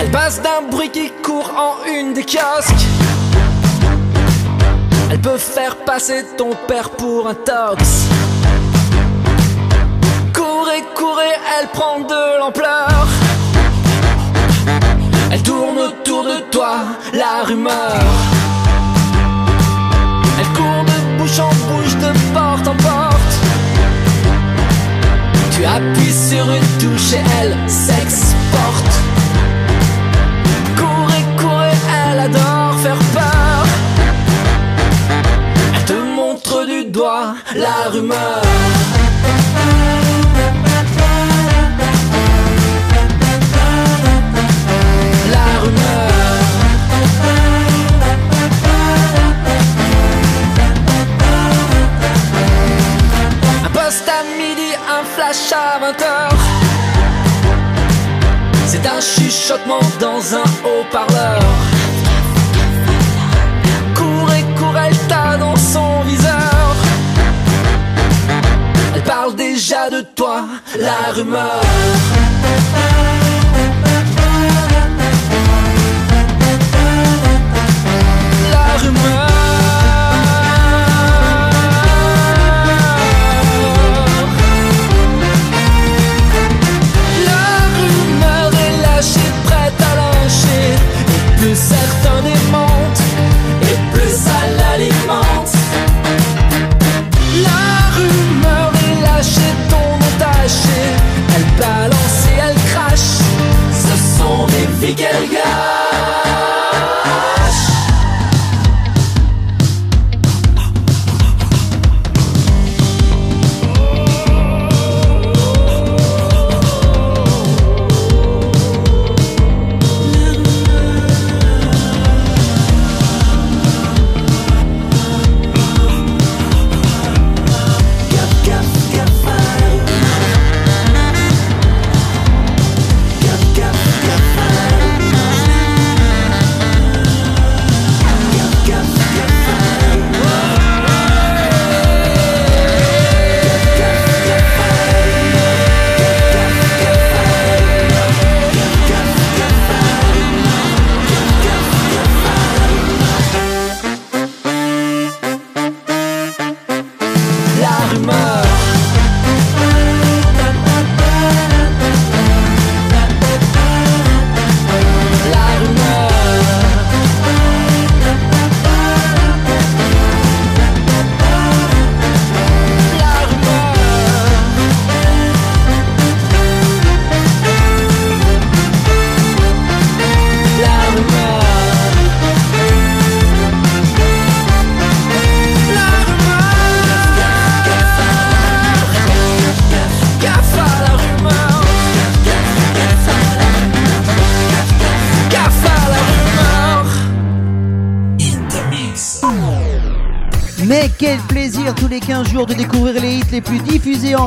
Elle 0.00 0.10
passe 0.10 0.40
d'un 0.40 0.62
bruit 0.70 0.90
qui 0.90 1.10
court 1.22 1.52
en 1.54 1.84
une 1.86 2.14
des 2.14 2.24
kiosques. 2.24 2.79
Peut 5.22 5.36
faire 5.36 5.76
passer 5.84 6.24
ton 6.38 6.50
père 6.66 6.88
pour 6.90 7.28
un 7.28 7.34
tox. 7.34 8.06
Courez, 10.32 10.82
courez, 10.94 11.36
elle 11.58 11.68
prend 11.68 12.00
de 12.00 12.38
l'ampleur. 12.38 13.06
Elle 15.30 15.42
tourne 15.42 15.78
autour 15.78 16.24
de 16.24 16.40
toi, 16.50 16.78
la 17.12 17.44
rumeur. 17.44 18.00
Elle 20.38 20.48
court 20.56 20.84
de 20.86 21.18
bouche 21.18 21.38
en 21.38 21.50
bouche, 21.68 21.96
de 21.96 22.32
porte 22.32 22.66
en 22.66 22.76
porte. 22.76 23.34
Tu 25.50 25.64
appuies 25.66 26.14
sur 26.14 26.50
une 26.50 26.78
touche 26.78 27.12
et 27.12 27.22
elle 27.42 27.56
s'exporte. 27.68 29.09
La 37.56 37.90
rumeur. 37.90 38.42
La 45.32 45.60
rumeur. 45.60 46.10
Un 53.64 53.70
poste 53.70 54.08
à 54.08 54.22
midi, 54.38 54.74
un 54.88 55.04
flash 55.04 55.52
à 55.52 55.78
20 55.80 56.02
heures. 56.02 56.32
C'est 58.66 58.86
un 58.86 59.00
chuchotement 59.00 59.80
dans 59.98 60.34
un 60.34 60.48
haut-parleur. 60.64 61.40
Courez, 63.94 64.44
courez, 64.56 64.88
elle 64.90 64.96
t'a 65.08 65.36
déjà 69.70 69.88
de 69.88 70.00
toi 70.16 70.46
la 70.80 71.12
rumeur. 71.12 71.60
La 78.50 78.66
rumeur. 78.82 79.28
La 87.28 87.44
rumeur 87.76 88.50
est 88.64 88.76
lâchée, 88.82 89.30
prête 89.44 89.80
à 89.80 89.94
lâcher, 90.00 90.66
et 91.14 91.40
que 91.40 91.54
certains 91.54 92.22
balancée, 101.60 102.36
elle 102.42 102.56
crache. 102.72 103.18
Ce 103.72 104.18
sont 104.18 104.46
des 104.46 104.66
vies 104.80 104.94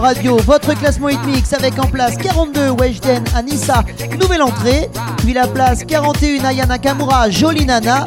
radio. 0.04 0.36
Votre 0.46 0.74
classement 0.74 1.08
hit 1.08 1.26
mix 1.26 1.54
avec 1.54 1.80
en 1.80 1.88
place 1.88 2.18
42 2.18 2.72
Weshden 2.72 3.24
Anissa, 3.36 3.86
nouvelle 4.20 4.42
entrée. 4.42 4.90
Puis 5.20 5.32
la 5.32 5.48
place 5.48 5.86
41 5.86 6.44
Ayana 6.44 6.66
Nakamura, 6.66 7.30
Jolie 7.30 7.66
Nana. 7.66 8.04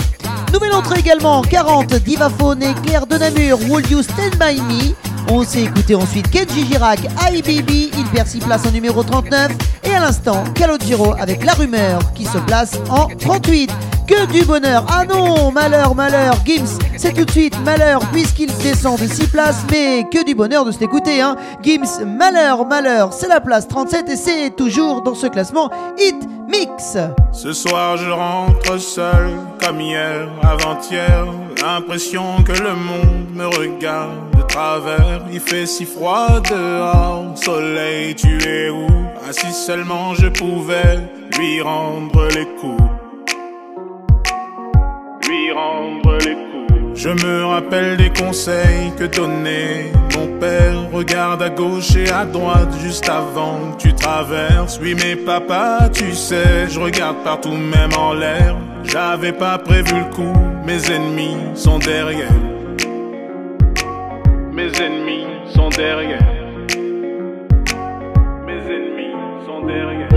Nouvelle 0.53 0.75
entrée 0.75 1.01
également 1.01 1.41
40 1.41 1.95
Divaphone 1.95 2.63
et 2.63 2.75
Claire 2.85 3.07
de 3.07 3.17
Namur, 3.17 3.59
Will 3.71 3.91
You 3.91 4.03
Stand 4.03 4.37
By 4.39 4.61
Me? 4.61 4.95
On 5.29 5.43
s'est 5.43 5.63
écouté 5.63 5.95
ensuite 5.95 6.31
Kenji 6.31 6.67
Girac, 6.67 7.01
I 7.33 7.41
Baby, 7.41 7.91
il 7.97 8.05
perd 8.13 8.29
6 8.29 8.41
places 8.41 8.67
en 8.67 8.73
numéro 8.73 9.03
39. 9.03 9.53
Et 9.85 9.95
à 9.95 10.01
l'instant, 10.01 10.45
Calogero 10.55 11.15
avec 11.19 11.45
La 11.47 11.55
Rumeur 11.55 12.13
qui 12.15 12.27
se 12.27 12.39
place 12.39 12.73
en 12.91 13.09
38. 13.09 13.71
Que 14.07 14.27
du 14.27 14.45
bonheur 14.45 14.85
Ah 14.89 15.05
non, 15.05 15.51
malheur, 15.51 15.95
malheur, 15.95 16.37
Gims, 16.45 16.79
c'est 17.07 17.13
tout 17.13 17.25
de 17.25 17.31
suite 17.31 17.59
malheur 17.65 18.01
puisqu'il 18.13 18.53
descend 18.59 18.99
de 18.99 19.07
6 19.07 19.29
places, 19.29 19.65
mais 19.71 20.05
que 20.13 20.25
du 20.25 20.35
bonheur 20.35 20.65
de 20.65 20.73
s'écouter, 20.73 21.21
hein 21.21 21.37
Gims, 21.63 22.05
malheur, 22.05 22.67
malheur, 22.67 23.13
c'est 23.13 23.29
la 23.29 23.41
place 23.41 23.69
37 23.69 24.09
et 24.09 24.17
c'est 24.17 24.51
toujours 24.57 25.03
dans 25.03 25.15
ce 25.15 25.29
classement 25.29 25.71
Hit 25.99 26.17
Mix 26.49 26.97
Ce 27.33 27.53
soir 27.53 27.97
je 27.97 28.11
rentre 28.11 28.79
seul, 28.79 29.31
comme 29.63 29.81
hier, 29.81 30.29
avant-hier. 30.43 31.27
L'impression 31.63 32.43
que 32.43 32.53
le 32.53 32.75
monde 32.75 33.35
me 33.35 33.47
regarde 33.47 34.37
de 34.37 34.43
travers. 34.43 35.23
Il 35.33 35.41
fait 35.41 35.67
si 35.67 35.85
froid 35.85 36.41
dehors, 36.41 37.37
soleil, 37.37 38.15
tu 38.17 38.37
es 38.49 38.71
où? 38.71 38.87
Ah 39.29 39.33
si 39.33 39.53
seulement 39.53 40.15
je 40.15 40.27
pouvais 40.29 40.99
lui 41.39 41.61
rendre 41.63 42.27
les 42.29 42.47
coups. 42.61 42.83
Lui 45.29 45.53
rendre. 45.53 46.06
Je 47.07 47.13
me 47.25 47.45
rappelle 47.45 47.97
des 47.97 48.11
conseils 48.11 48.93
que 48.99 49.05
donnait 49.05 49.93
mon 50.17 50.27
père. 50.41 50.91
Regarde 50.93 51.41
à 51.41 51.51
gauche 51.51 51.95
et 51.95 52.11
à 52.11 52.25
droite 52.25 52.75
juste 52.83 53.09
avant 53.09 53.71
que 53.71 53.83
tu 53.83 53.95
traverses. 53.95 54.81
Oui, 54.83 54.97
mais 54.97 55.15
papa, 55.15 55.89
tu 55.95 56.13
sais, 56.13 56.69
je 56.69 56.81
regarde 56.81 57.19
partout, 57.23 57.53
même 57.53 57.93
en 57.97 58.13
l'air. 58.13 58.57
J'avais 58.83 59.31
pas 59.31 59.57
prévu 59.57 59.93
le 59.95 60.13
coup, 60.17 60.33
mes 60.65 60.85
ennemis 60.91 61.37
sont 61.55 61.79
derrière. 61.79 62.33
Mes 64.53 64.73
ennemis 64.81 65.27
sont 65.55 65.69
derrière. 65.69 66.27
Mes 68.47 68.63
ennemis 68.75 69.15
sont 69.47 69.65
derrière. 69.65 70.09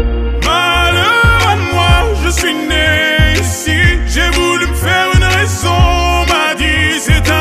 Malheur 0.43 1.49
à 1.51 1.55
moi, 1.71 2.15
je 2.25 2.29
suis 2.31 2.53
né 2.53 3.39
ici. 3.39 3.77
J'ai 4.07 4.29
voulu 4.31 4.65
me 4.65 4.73
faire 4.73 5.07
une 5.15 5.23
raison, 5.23 5.98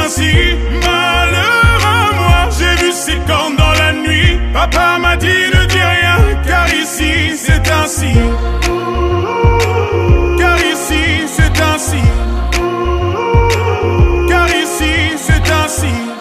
Malheur 0.08 1.80
à 1.84 2.12
moi, 2.14 2.48
j'ai 2.58 2.82
vu 2.82 2.92
ses 2.92 3.18
cornes 3.26 3.56
dans 3.56 3.72
la 3.72 3.92
nuit. 3.92 4.38
Papa 4.54 4.98
m'a 4.98 5.16
dit 5.16 5.26
ne 5.26 5.66
dis 5.66 5.76
rien, 5.76 6.42
car 6.46 6.66
ici 6.72 7.36
c'est 7.36 7.70
ainsi. 7.70 8.14
Car 10.38 10.56
ici 10.72 11.26
c'est 11.26 11.60
ainsi. 11.60 12.02
Car 14.28 14.48
ici 14.48 14.94
c'est 15.18 15.52
ainsi. 15.52 16.17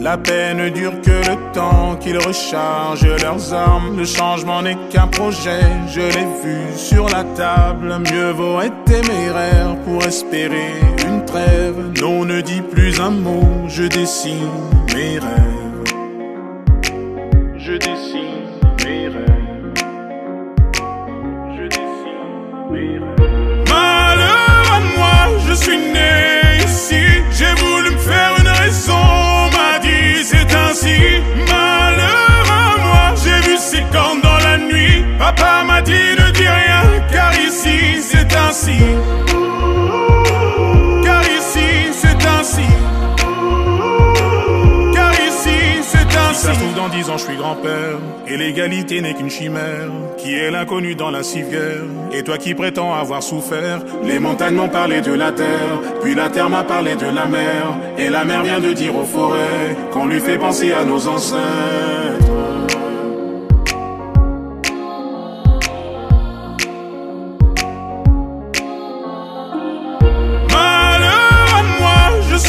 La 0.00 0.16
paix 0.16 0.54
ne 0.54 0.70
dure 0.70 0.98
que 1.02 1.10
le 1.10 1.52
temps 1.52 1.94
qu'ils 2.00 2.16
rechargent 2.16 3.06
leurs 3.20 3.52
armes. 3.52 3.98
Le 3.98 4.06
changement 4.06 4.62
n'est 4.62 4.78
qu'un 4.88 5.08
projet, 5.08 5.60
je 5.88 6.00
l'ai 6.00 6.28
vu 6.42 6.56
sur 6.74 7.06
la 7.10 7.22
table. 7.36 7.98
Mieux 8.10 8.30
vaut 8.30 8.62
être 8.62 8.82
téméraire 8.84 9.76
pour 9.84 10.02
espérer 10.02 10.72
une 11.06 11.22
trêve. 11.26 11.76
Non, 12.00 12.24
ne 12.24 12.40
dis 12.40 12.62
plus 12.62 12.98
un 12.98 13.10
mot, 13.10 13.66
je 13.68 13.82
dessine 13.82 14.48
mes 14.94 15.18
rêves. 15.18 15.84
Je 17.58 17.72
dessine 17.72 18.56
mes 18.82 19.08
rêves. 19.08 19.74
Malheur 23.68 24.64
à 24.72 24.80
moi, 24.96 25.38
je 25.46 25.52
suis 25.52 25.76
né 25.76 26.64
ici. 26.64 27.02
J'ai 27.32 27.54
voulu 27.62 27.90
me 27.90 27.98
faire 27.98 28.39
Papa 35.36 35.62
m'a 35.64 35.80
dit 35.80 35.92
ne 35.92 36.30
dis 36.32 36.48
rien, 36.48 36.82
car 37.12 37.32
ici 37.38 38.02
c'est 38.02 38.36
ainsi. 38.36 38.80
Car 41.04 41.22
ici 41.22 41.68
c'est 41.92 42.26
ainsi. 42.26 42.68
Car 44.92 45.12
ici 45.12 45.58
c'est 45.82 46.18
ainsi. 46.18 46.40
Si 46.40 46.46
ça 46.46 46.54
se 46.54 46.58
trouve 46.58 46.74
dans 46.74 46.88
dix 46.88 47.08
ans, 47.08 47.16
je 47.16 47.24
suis 47.26 47.36
grand-père. 47.36 47.98
Et 48.26 48.36
l'égalité 48.36 49.00
n'est 49.00 49.14
qu'une 49.14 49.30
chimère. 49.30 49.90
Qui 50.18 50.34
est 50.34 50.50
l'inconnu 50.50 50.96
dans 50.96 51.10
la 51.10 51.22
civière 51.22 51.84
Et 52.12 52.24
toi 52.24 52.36
qui 52.36 52.54
prétends 52.54 52.92
avoir 52.92 53.22
souffert. 53.22 53.84
Les 54.02 54.18
montagnes 54.18 54.56
m'ont 54.56 54.68
parlé 54.68 55.00
de 55.00 55.12
la 55.12 55.30
terre. 55.30 55.80
Puis 56.02 56.16
la 56.16 56.28
terre 56.28 56.50
m'a 56.50 56.64
parlé 56.64 56.96
de 56.96 57.06
la 57.06 57.26
mer. 57.26 57.78
Et 57.98 58.08
la 58.08 58.24
mer 58.24 58.42
vient 58.42 58.58
de 58.58 58.72
dire 58.72 58.96
aux 58.96 59.04
forêts 59.04 59.76
qu'on 59.92 60.06
lui 60.06 60.18
fait 60.18 60.38
penser 60.38 60.72
à 60.72 60.84
nos 60.84 61.06
ancêtres. 61.06 62.29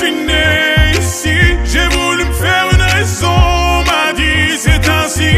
Suis 0.01 0.11
né 0.11 0.91
ici. 0.99 1.37
J'ai 1.65 1.87
voulu 1.95 2.23
me 2.25 2.33
faire 2.33 2.67
une 2.73 2.85
raison, 2.95 3.27
on 3.27 3.83
m'a 3.89 4.13
dit 4.15 4.57
c'est 4.57 4.85
ainsi. 4.99 5.33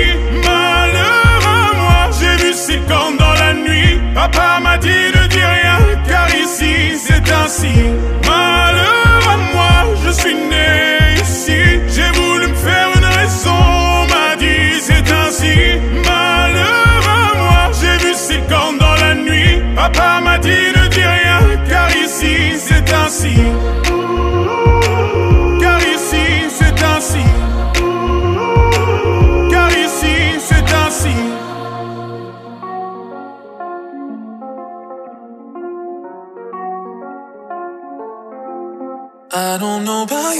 Malheur 0.45 1.39
à 1.57 1.75
moi, 1.81 1.99
j'ai 2.17 2.35
vu 2.43 2.53
ses 2.53 2.79
cornes 2.89 3.17
dans 3.17 3.33
la 3.43 3.53
nuit. 3.53 3.99
Papa 4.13 4.59
m'a 4.61 4.77
dit 4.77 5.05
ne 5.15 5.27
dis 5.27 5.45
rien, 5.57 5.79
car 6.07 6.27
ici 6.43 6.97
c'est 7.05 7.27
ainsi. 7.41 7.75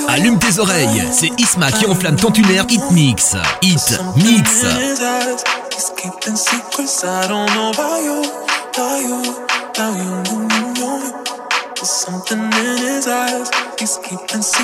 Allume 0.07 0.39
tes 0.39 0.59
oreilles, 0.59 1.07
c'est 1.11 1.29
Isma 1.39 1.71
qui 1.71 1.85
enflamme 1.85 2.15
ton 2.15 2.31
tuner 2.31 2.61
Hit 2.69 2.91
Mix. 2.91 3.35
Hit 3.61 3.99
Mix. 4.15 4.65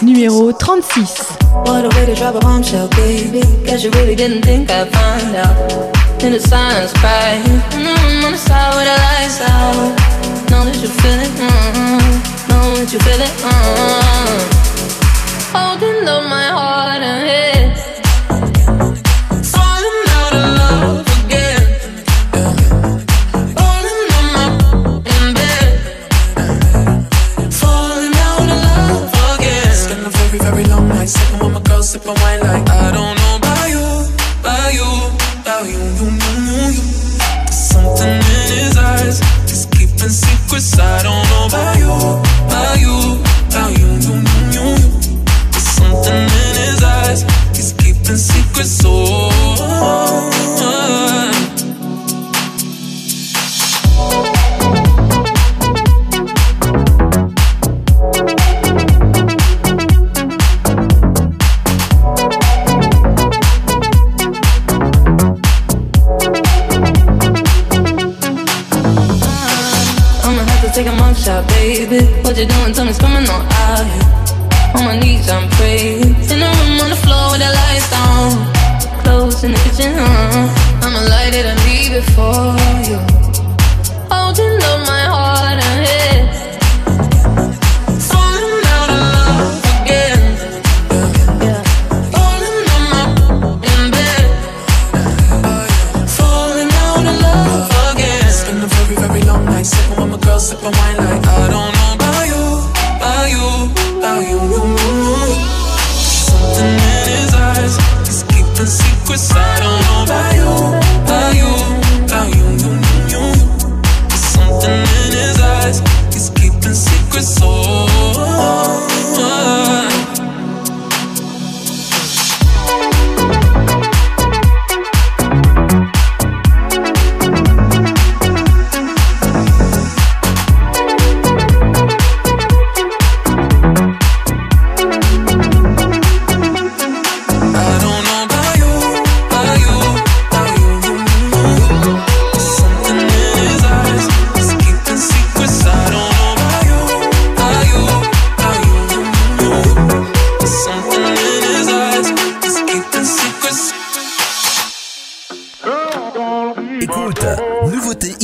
Numéro 0.02 0.54
36. 0.54 1.38
What 1.66 1.84
a 1.84 1.90
way 1.90 2.06
to 2.06 2.16
drop 2.16 2.36
a 2.36 2.40
bombshell, 2.40 2.88
baby. 2.96 3.42
Guess 3.66 3.84
you 3.84 3.92
really 3.92 4.16
didn't 4.16 4.44
think 4.44 4.72
I'd 4.72 4.88
find 4.90 5.36
out. 5.36 6.24
In 6.24 6.32
the 6.32 6.40
silence, 6.40 6.94
cry. 6.94 7.42
Mm, 7.72 8.24
on 8.24 8.32
the 8.32 8.38
side 8.38 8.74
with 8.74 8.88
the 8.88 8.96
lights 9.04 9.42
out. 9.42 9.76
Know 10.50 10.64
that 10.64 10.80
you 10.82 10.88
feel 10.88 11.20
it. 11.20 11.32
Mm, 11.36 12.48
know 12.48 12.76
that 12.78 12.94
you 12.94 13.00
feel 13.00 13.20
it. 13.20 13.34
Mm. 13.44 14.40
Holding 15.52 16.08
up 16.08 16.24
my 16.24 16.48
heart 16.48 17.02
and 17.04 17.28
head. 17.28 17.59
Sipping 31.90 32.14
wine 32.22 32.40
like 32.42 32.70
I 32.70 32.92
don't 32.92 33.18
know 33.18 33.38
about 33.38 33.68
you, 33.68 33.82
about 34.42 34.74
you, 34.78 34.90
about 35.42 35.66
you, 35.66 35.82
you, 35.98 36.06
you, 36.06 36.38
you, 36.46 36.70
you. 36.70 36.86
There's 37.50 37.66
something 37.74 38.14
in 38.14 38.50
his 38.62 38.78
eyes. 38.78 39.18
He's 39.50 39.66
keeping 39.66 39.98
secrets. 39.98 40.78
I 40.78 41.02
don't 41.02 41.26
know 41.32 41.48
about 41.48 41.78
you, 41.80 41.90
about 42.46 42.80
you, 42.80 42.94
about 43.50 43.72
you, 43.80 43.88
you, 44.06 44.22
you, 44.22 44.46
you, 44.54 44.66
you. 44.70 45.10
There's 45.50 45.70
something 45.82 46.14
in 46.14 46.56
his 46.62 46.84
eyes. 46.84 47.24
He's 47.58 47.74
keeping 47.74 48.18
secrets. 48.18 48.70
So. 48.70 49.19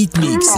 Hit 0.06 0.18
Mix. 0.20 0.54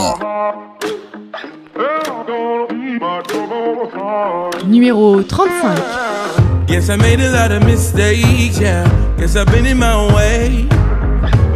Numéro 4.65 5.23
35. 5.23 6.67
Guess 6.67 6.89
I 6.89 6.97
made 6.97 7.21
a 7.21 7.31
lot 7.31 7.53
of 7.53 7.63
mistakes, 7.63 8.59
yeah. 8.59 8.83
Guess 9.17 9.37
I've 9.37 9.49
been 9.49 9.65
in 9.65 9.77
my 9.77 9.93
own 9.93 10.13
way. 10.13 10.67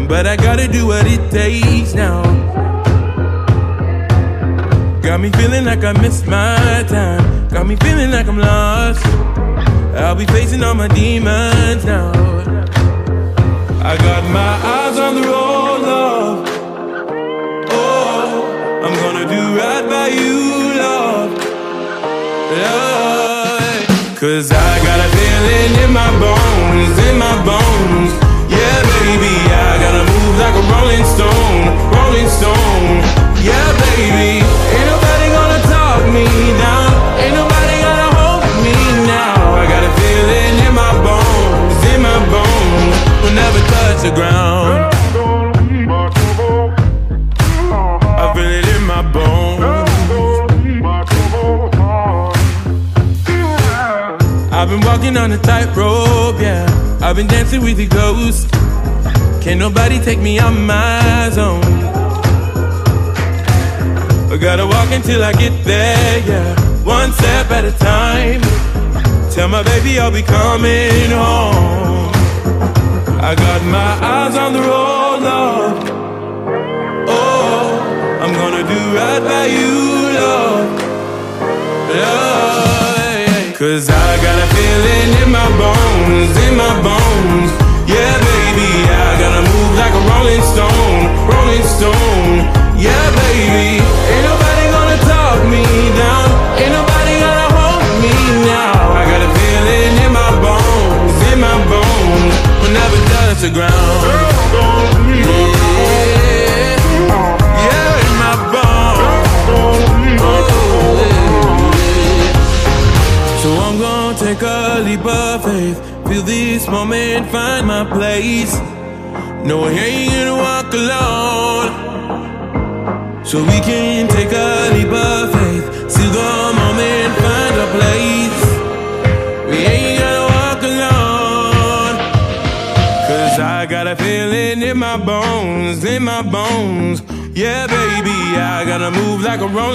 But 0.08 0.26
I 0.26 0.38
gotta 0.38 0.70
do 0.70 0.88
what 0.88 1.06
it 1.06 1.30
takes 1.32 1.94
now. 1.94 2.24
Got 5.02 5.20
me 5.20 5.30
feeling 5.32 5.66
like 5.66 5.84
I 5.84 5.92
missed 6.02 6.28
my 6.28 6.86
time. 6.88 7.50
Got 7.50 7.68
me 7.68 7.76
feeling 7.76 8.12
like 8.12 8.28
I'm 8.28 8.38
lost. 8.38 9.06
I'll 9.98 10.16
be 10.16 10.26
facing 10.28 10.64
all 10.64 10.76
my 10.76 10.88
demons 10.88 11.84
now. 11.84 12.12
I 13.84 13.98
got 13.98 14.24
my 14.32 14.54
eyes 14.64 14.98
on 14.98 15.16
the 15.16 15.28
road, 15.28 15.41
right 19.56 19.86
by 19.88 20.08
you, 20.08 20.80
love. 20.80 21.32
Love. 22.52 24.18
Cause 24.20 24.52
I 24.52 24.72
got 24.86 25.00
a 25.00 25.10
feeling 25.18 25.72
in 25.84 25.92
my 25.92 26.12
bones, 26.20 26.96
in 27.10 27.18
my 27.18 27.36
bones. 27.44 28.12
Yeah, 28.48 28.80
baby, 29.02 29.34
I 29.50 29.82
gotta 29.82 30.04
move 30.06 30.36
like 30.38 30.56
a 30.56 30.64
rolling 30.72 31.06
stone, 31.06 31.64
rolling 31.90 32.30
stone. 32.30 33.02
Yeah, 33.42 33.68
baby, 33.90 34.46
ain't 34.46 34.88
nobody 34.94 35.28
gonna 35.34 35.62
talk 35.74 36.02
me 36.14 36.28
down. 36.62 36.92
Ain't 37.18 37.34
nobody 37.34 37.76
gonna 37.82 38.10
hold 38.14 38.46
me 38.62 38.78
now. 39.10 39.58
I 39.58 39.66
got 39.66 39.82
a 39.84 39.92
feeling 39.98 40.54
in 40.68 40.74
my 40.78 40.94
bones, 41.02 41.78
in 41.92 42.00
my 42.06 42.20
bones. 42.30 42.96
Will 43.26 43.34
never 43.34 43.60
touch 43.74 44.04
the 44.06 44.12
ground. 44.14 44.91
Been 54.72 54.88
walking 54.88 55.18
on 55.18 55.34
a 55.34 55.38
tightrope, 55.38 56.40
yeah. 56.40 56.66
I've 57.02 57.18
been 57.18 57.28
dancing 57.28 57.62
with 57.62 57.76
the 57.76 57.88
ghost. 57.88 58.50
Can't 59.44 59.60
nobody 59.60 60.00
take 60.00 60.20
me 60.20 60.40
out 60.40 60.52
my 60.52 61.30
zone. 61.34 61.62
I 64.32 64.38
gotta 64.40 64.66
walk 64.66 64.90
until 64.92 65.26
I 65.26 65.34
get 65.34 65.66
there, 65.66 66.20
yeah. 66.26 66.84
One 66.86 67.12
step 67.12 67.52
at 67.52 67.66
a 67.66 67.74
time. 67.74 68.42
Tell 69.32 69.50
my 69.50 69.62
baby 69.62 70.00
I'll 70.00 70.10
be 70.10 70.22
coming 70.22 71.12
home. 71.12 72.12
I 73.20 73.36
got 73.36 73.62
my 73.78 73.92
eyes 74.16 74.36
on 74.38 74.54
the 74.54 74.62
road, 74.62 75.20
love. 75.30 75.90
Oh, 77.10 78.20
I'm 78.22 78.34
gonna 78.34 78.64
do 78.74 78.82
right 78.96 79.22
by 79.22 79.46
you. 79.48 79.72
Love, 80.18 80.80
yeah. 81.94 82.41
Cause 83.62 83.92
I 83.92 84.18
got 84.24 84.40
a 84.42 84.48
feeling 84.58 85.22
in 85.22 85.30
my 85.32 85.46
bones, 85.54 86.34
in 86.50 86.58
my 86.58 86.74
bones. 86.82 87.52
Yeah, 87.86 88.18
baby, 88.18 88.90
I 88.90 89.22
gotta 89.22 89.46
move 89.46 89.78
like 89.78 89.94
a 89.94 90.02
rolling 90.10 90.42
stone, 90.42 91.02
rolling 91.30 91.66
stone. 91.70 92.50
Yeah, 92.82 93.06
baby, 93.22 93.78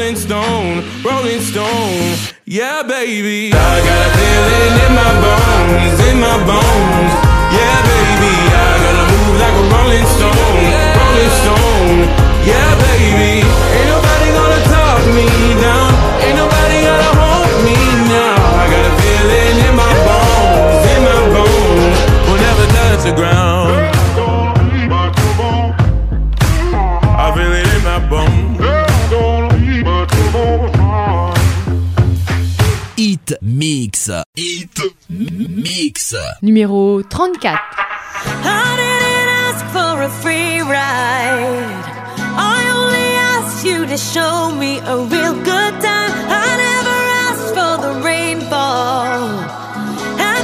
rolling 0.06 0.20
stone, 0.20 0.84
rolling 1.02 1.40
stone. 1.40 2.14
Yeah, 2.44 2.84
baby, 2.84 3.50
I 3.52 3.80
got 3.82 4.06
a 4.06 4.10
feeling 4.14 4.74
in 4.86 4.92
my 4.94 5.12
bones, 5.18 5.98
in 6.06 6.16
my 6.20 6.38
bones. 6.46 7.12
Yeah, 7.50 7.78
baby, 7.90 8.34
I 8.54 8.70
gotta 8.86 9.04
move 9.10 9.34
like 9.42 9.56
a 9.58 9.64
rolling 9.74 10.06
stone, 10.14 10.62
rolling 10.94 11.32
stone. 11.42 11.98
Yeah, 12.46 12.70
baby, 12.86 13.42
ain't 13.42 13.88
nobody 13.90 14.28
gonna 14.30 14.62
talk 14.70 15.02
me 15.10 15.26
down, 15.58 15.85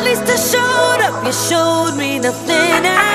least 0.05 0.24
I 0.26 0.36
showed 0.36 1.00
up, 1.07 1.24
you 1.26 1.32
showed 1.32 1.96
me 1.96 2.18
nothing 2.18 3.11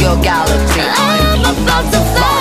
your 0.00 0.16
galaxy. 0.22 0.80
I'm 0.80 1.40
about 1.40 1.92
to 1.92 2.00
fly. 2.14 2.35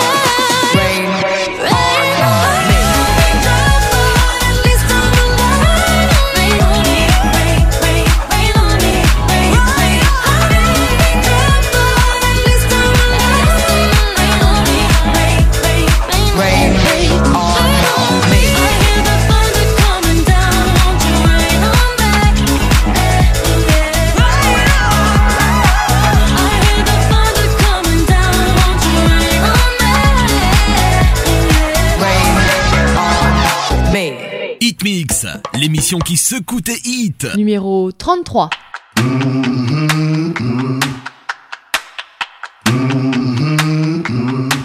L'émission 35.86 36.00
qui 36.00 36.18
secoue 36.18 36.62
tes 36.62 36.82
hits. 36.84 37.28
Numéro 37.38 37.92
33. 37.92 38.50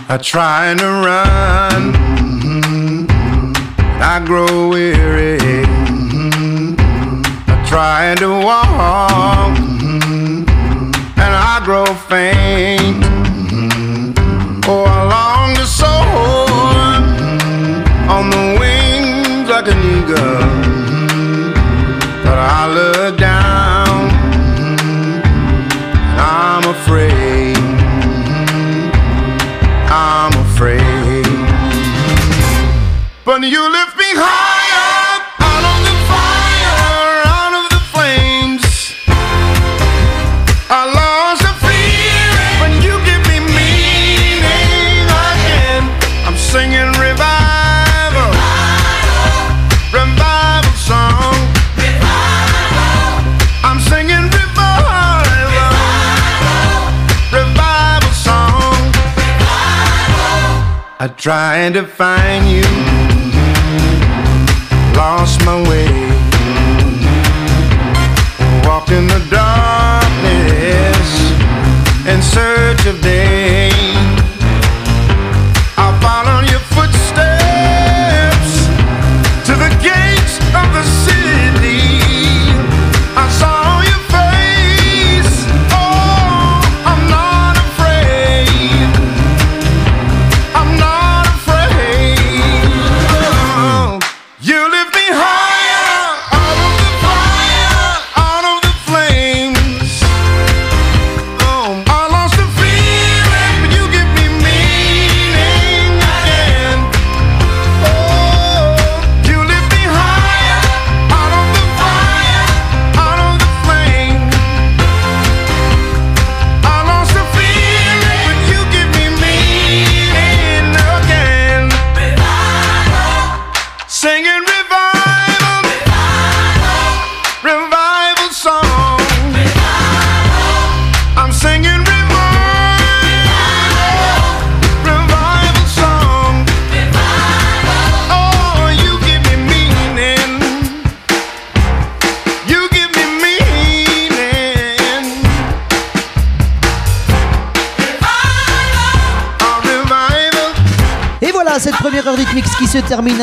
I 0.09 0.17
try 0.17 0.75
to 0.77 0.87
run, 0.87 1.95
I 4.01 4.21
grow 4.25 4.71
weary. 4.71 5.39
I 7.49 7.65
try 7.67 8.15
to 8.17 8.31
walk, 8.41 9.59
and 11.17 11.35
I 11.37 11.61
grow 11.65 11.85
faint. 12.09 13.05
Oh, 14.67 14.85
I 14.87 15.05
long 15.05 15.55
to 15.55 15.67
soar 15.67 16.49
on 18.09 18.31
the 18.31 18.57
wings 18.59 19.49
like 19.51 19.69
an 19.69 19.79
eagle, 19.85 20.60
but 20.60 20.60
I 22.53 22.67
look 22.75 23.17
down, 23.17 24.11
I'm 26.19 26.65
afraid. 26.69 27.57
I'm 29.89 30.33
afraid. 30.47 31.25
But 33.25 33.43
you 33.43 33.63
lift 33.71 33.90
Tried 61.21 61.75
to 61.75 61.87
find 61.87 62.47
you, 62.49 62.63
lost 64.97 65.45
my 65.45 65.61
way, 65.69 65.90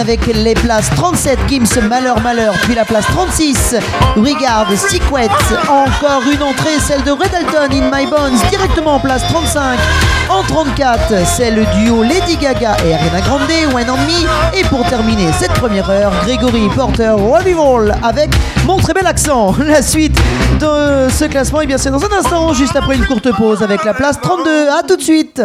avec 0.07 0.25
les 0.27 0.53
places 0.53 0.89
37 0.91 1.37
Gims 1.49 1.81
Malheur 1.89 2.21
Malheur, 2.21 2.53
puis 2.61 2.75
la 2.75 2.85
place 2.85 3.05
36 3.07 3.75
Regarde 4.15 4.73
Secret, 4.77 5.27
encore 5.67 6.21
une 6.31 6.41
entrée, 6.41 6.79
celle 6.79 7.03
de 7.03 7.11
Red 7.11 7.35
Alton 7.35 7.75
In 7.75 7.91
My 7.93 8.05
Bones, 8.05 8.39
directement 8.49 8.93
en 8.93 8.99
place 9.01 9.21
35. 9.23 9.77
En 10.29 10.43
34, 10.43 11.13
c'est 11.25 11.51
le 11.51 11.65
duo 11.75 12.03
Lady 12.03 12.37
Gaga 12.37 12.77
et 12.85 12.93
Ariana 12.93 13.19
Grande, 13.19 13.41
When 13.73 13.89
on 13.89 13.97
Me. 13.97 14.57
Et 14.57 14.63
pour 14.63 14.85
terminer 14.87 15.27
cette 15.37 15.53
première 15.55 15.89
heure, 15.89 16.13
Gregory 16.23 16.69
Porter 16.73 17.11
Revival 17.11 17.93
avec 18.01 18.29
mon 18.65 18.77
très 18.77 18.93
bel 18.93 19.07
accent. 19.07 19.55
La 19.59 19.81
suite 19.81 20.17
de 20.61 21.09
ce 21.09 21.25
classement, 21.25 21.59
et 21.59 21.67
bien 21.67 21.77
c'est 21.77 21.91
dans 21.91 22.05
un 22.05 22.17
instant, 22.17 22.53
juste 22.53 22.77
après 22.77 22.95
une 22.95 23.05
courte 23.05 23.29
pause 23.35 23.61
avec 23.61 23.83
la 23.83 23.93
place 23.93 24.21
32. 24.21 24.69
A 24.69 24.83
tout 24.83 24.95
de 24.95 25.03
suite. 25.03 25.41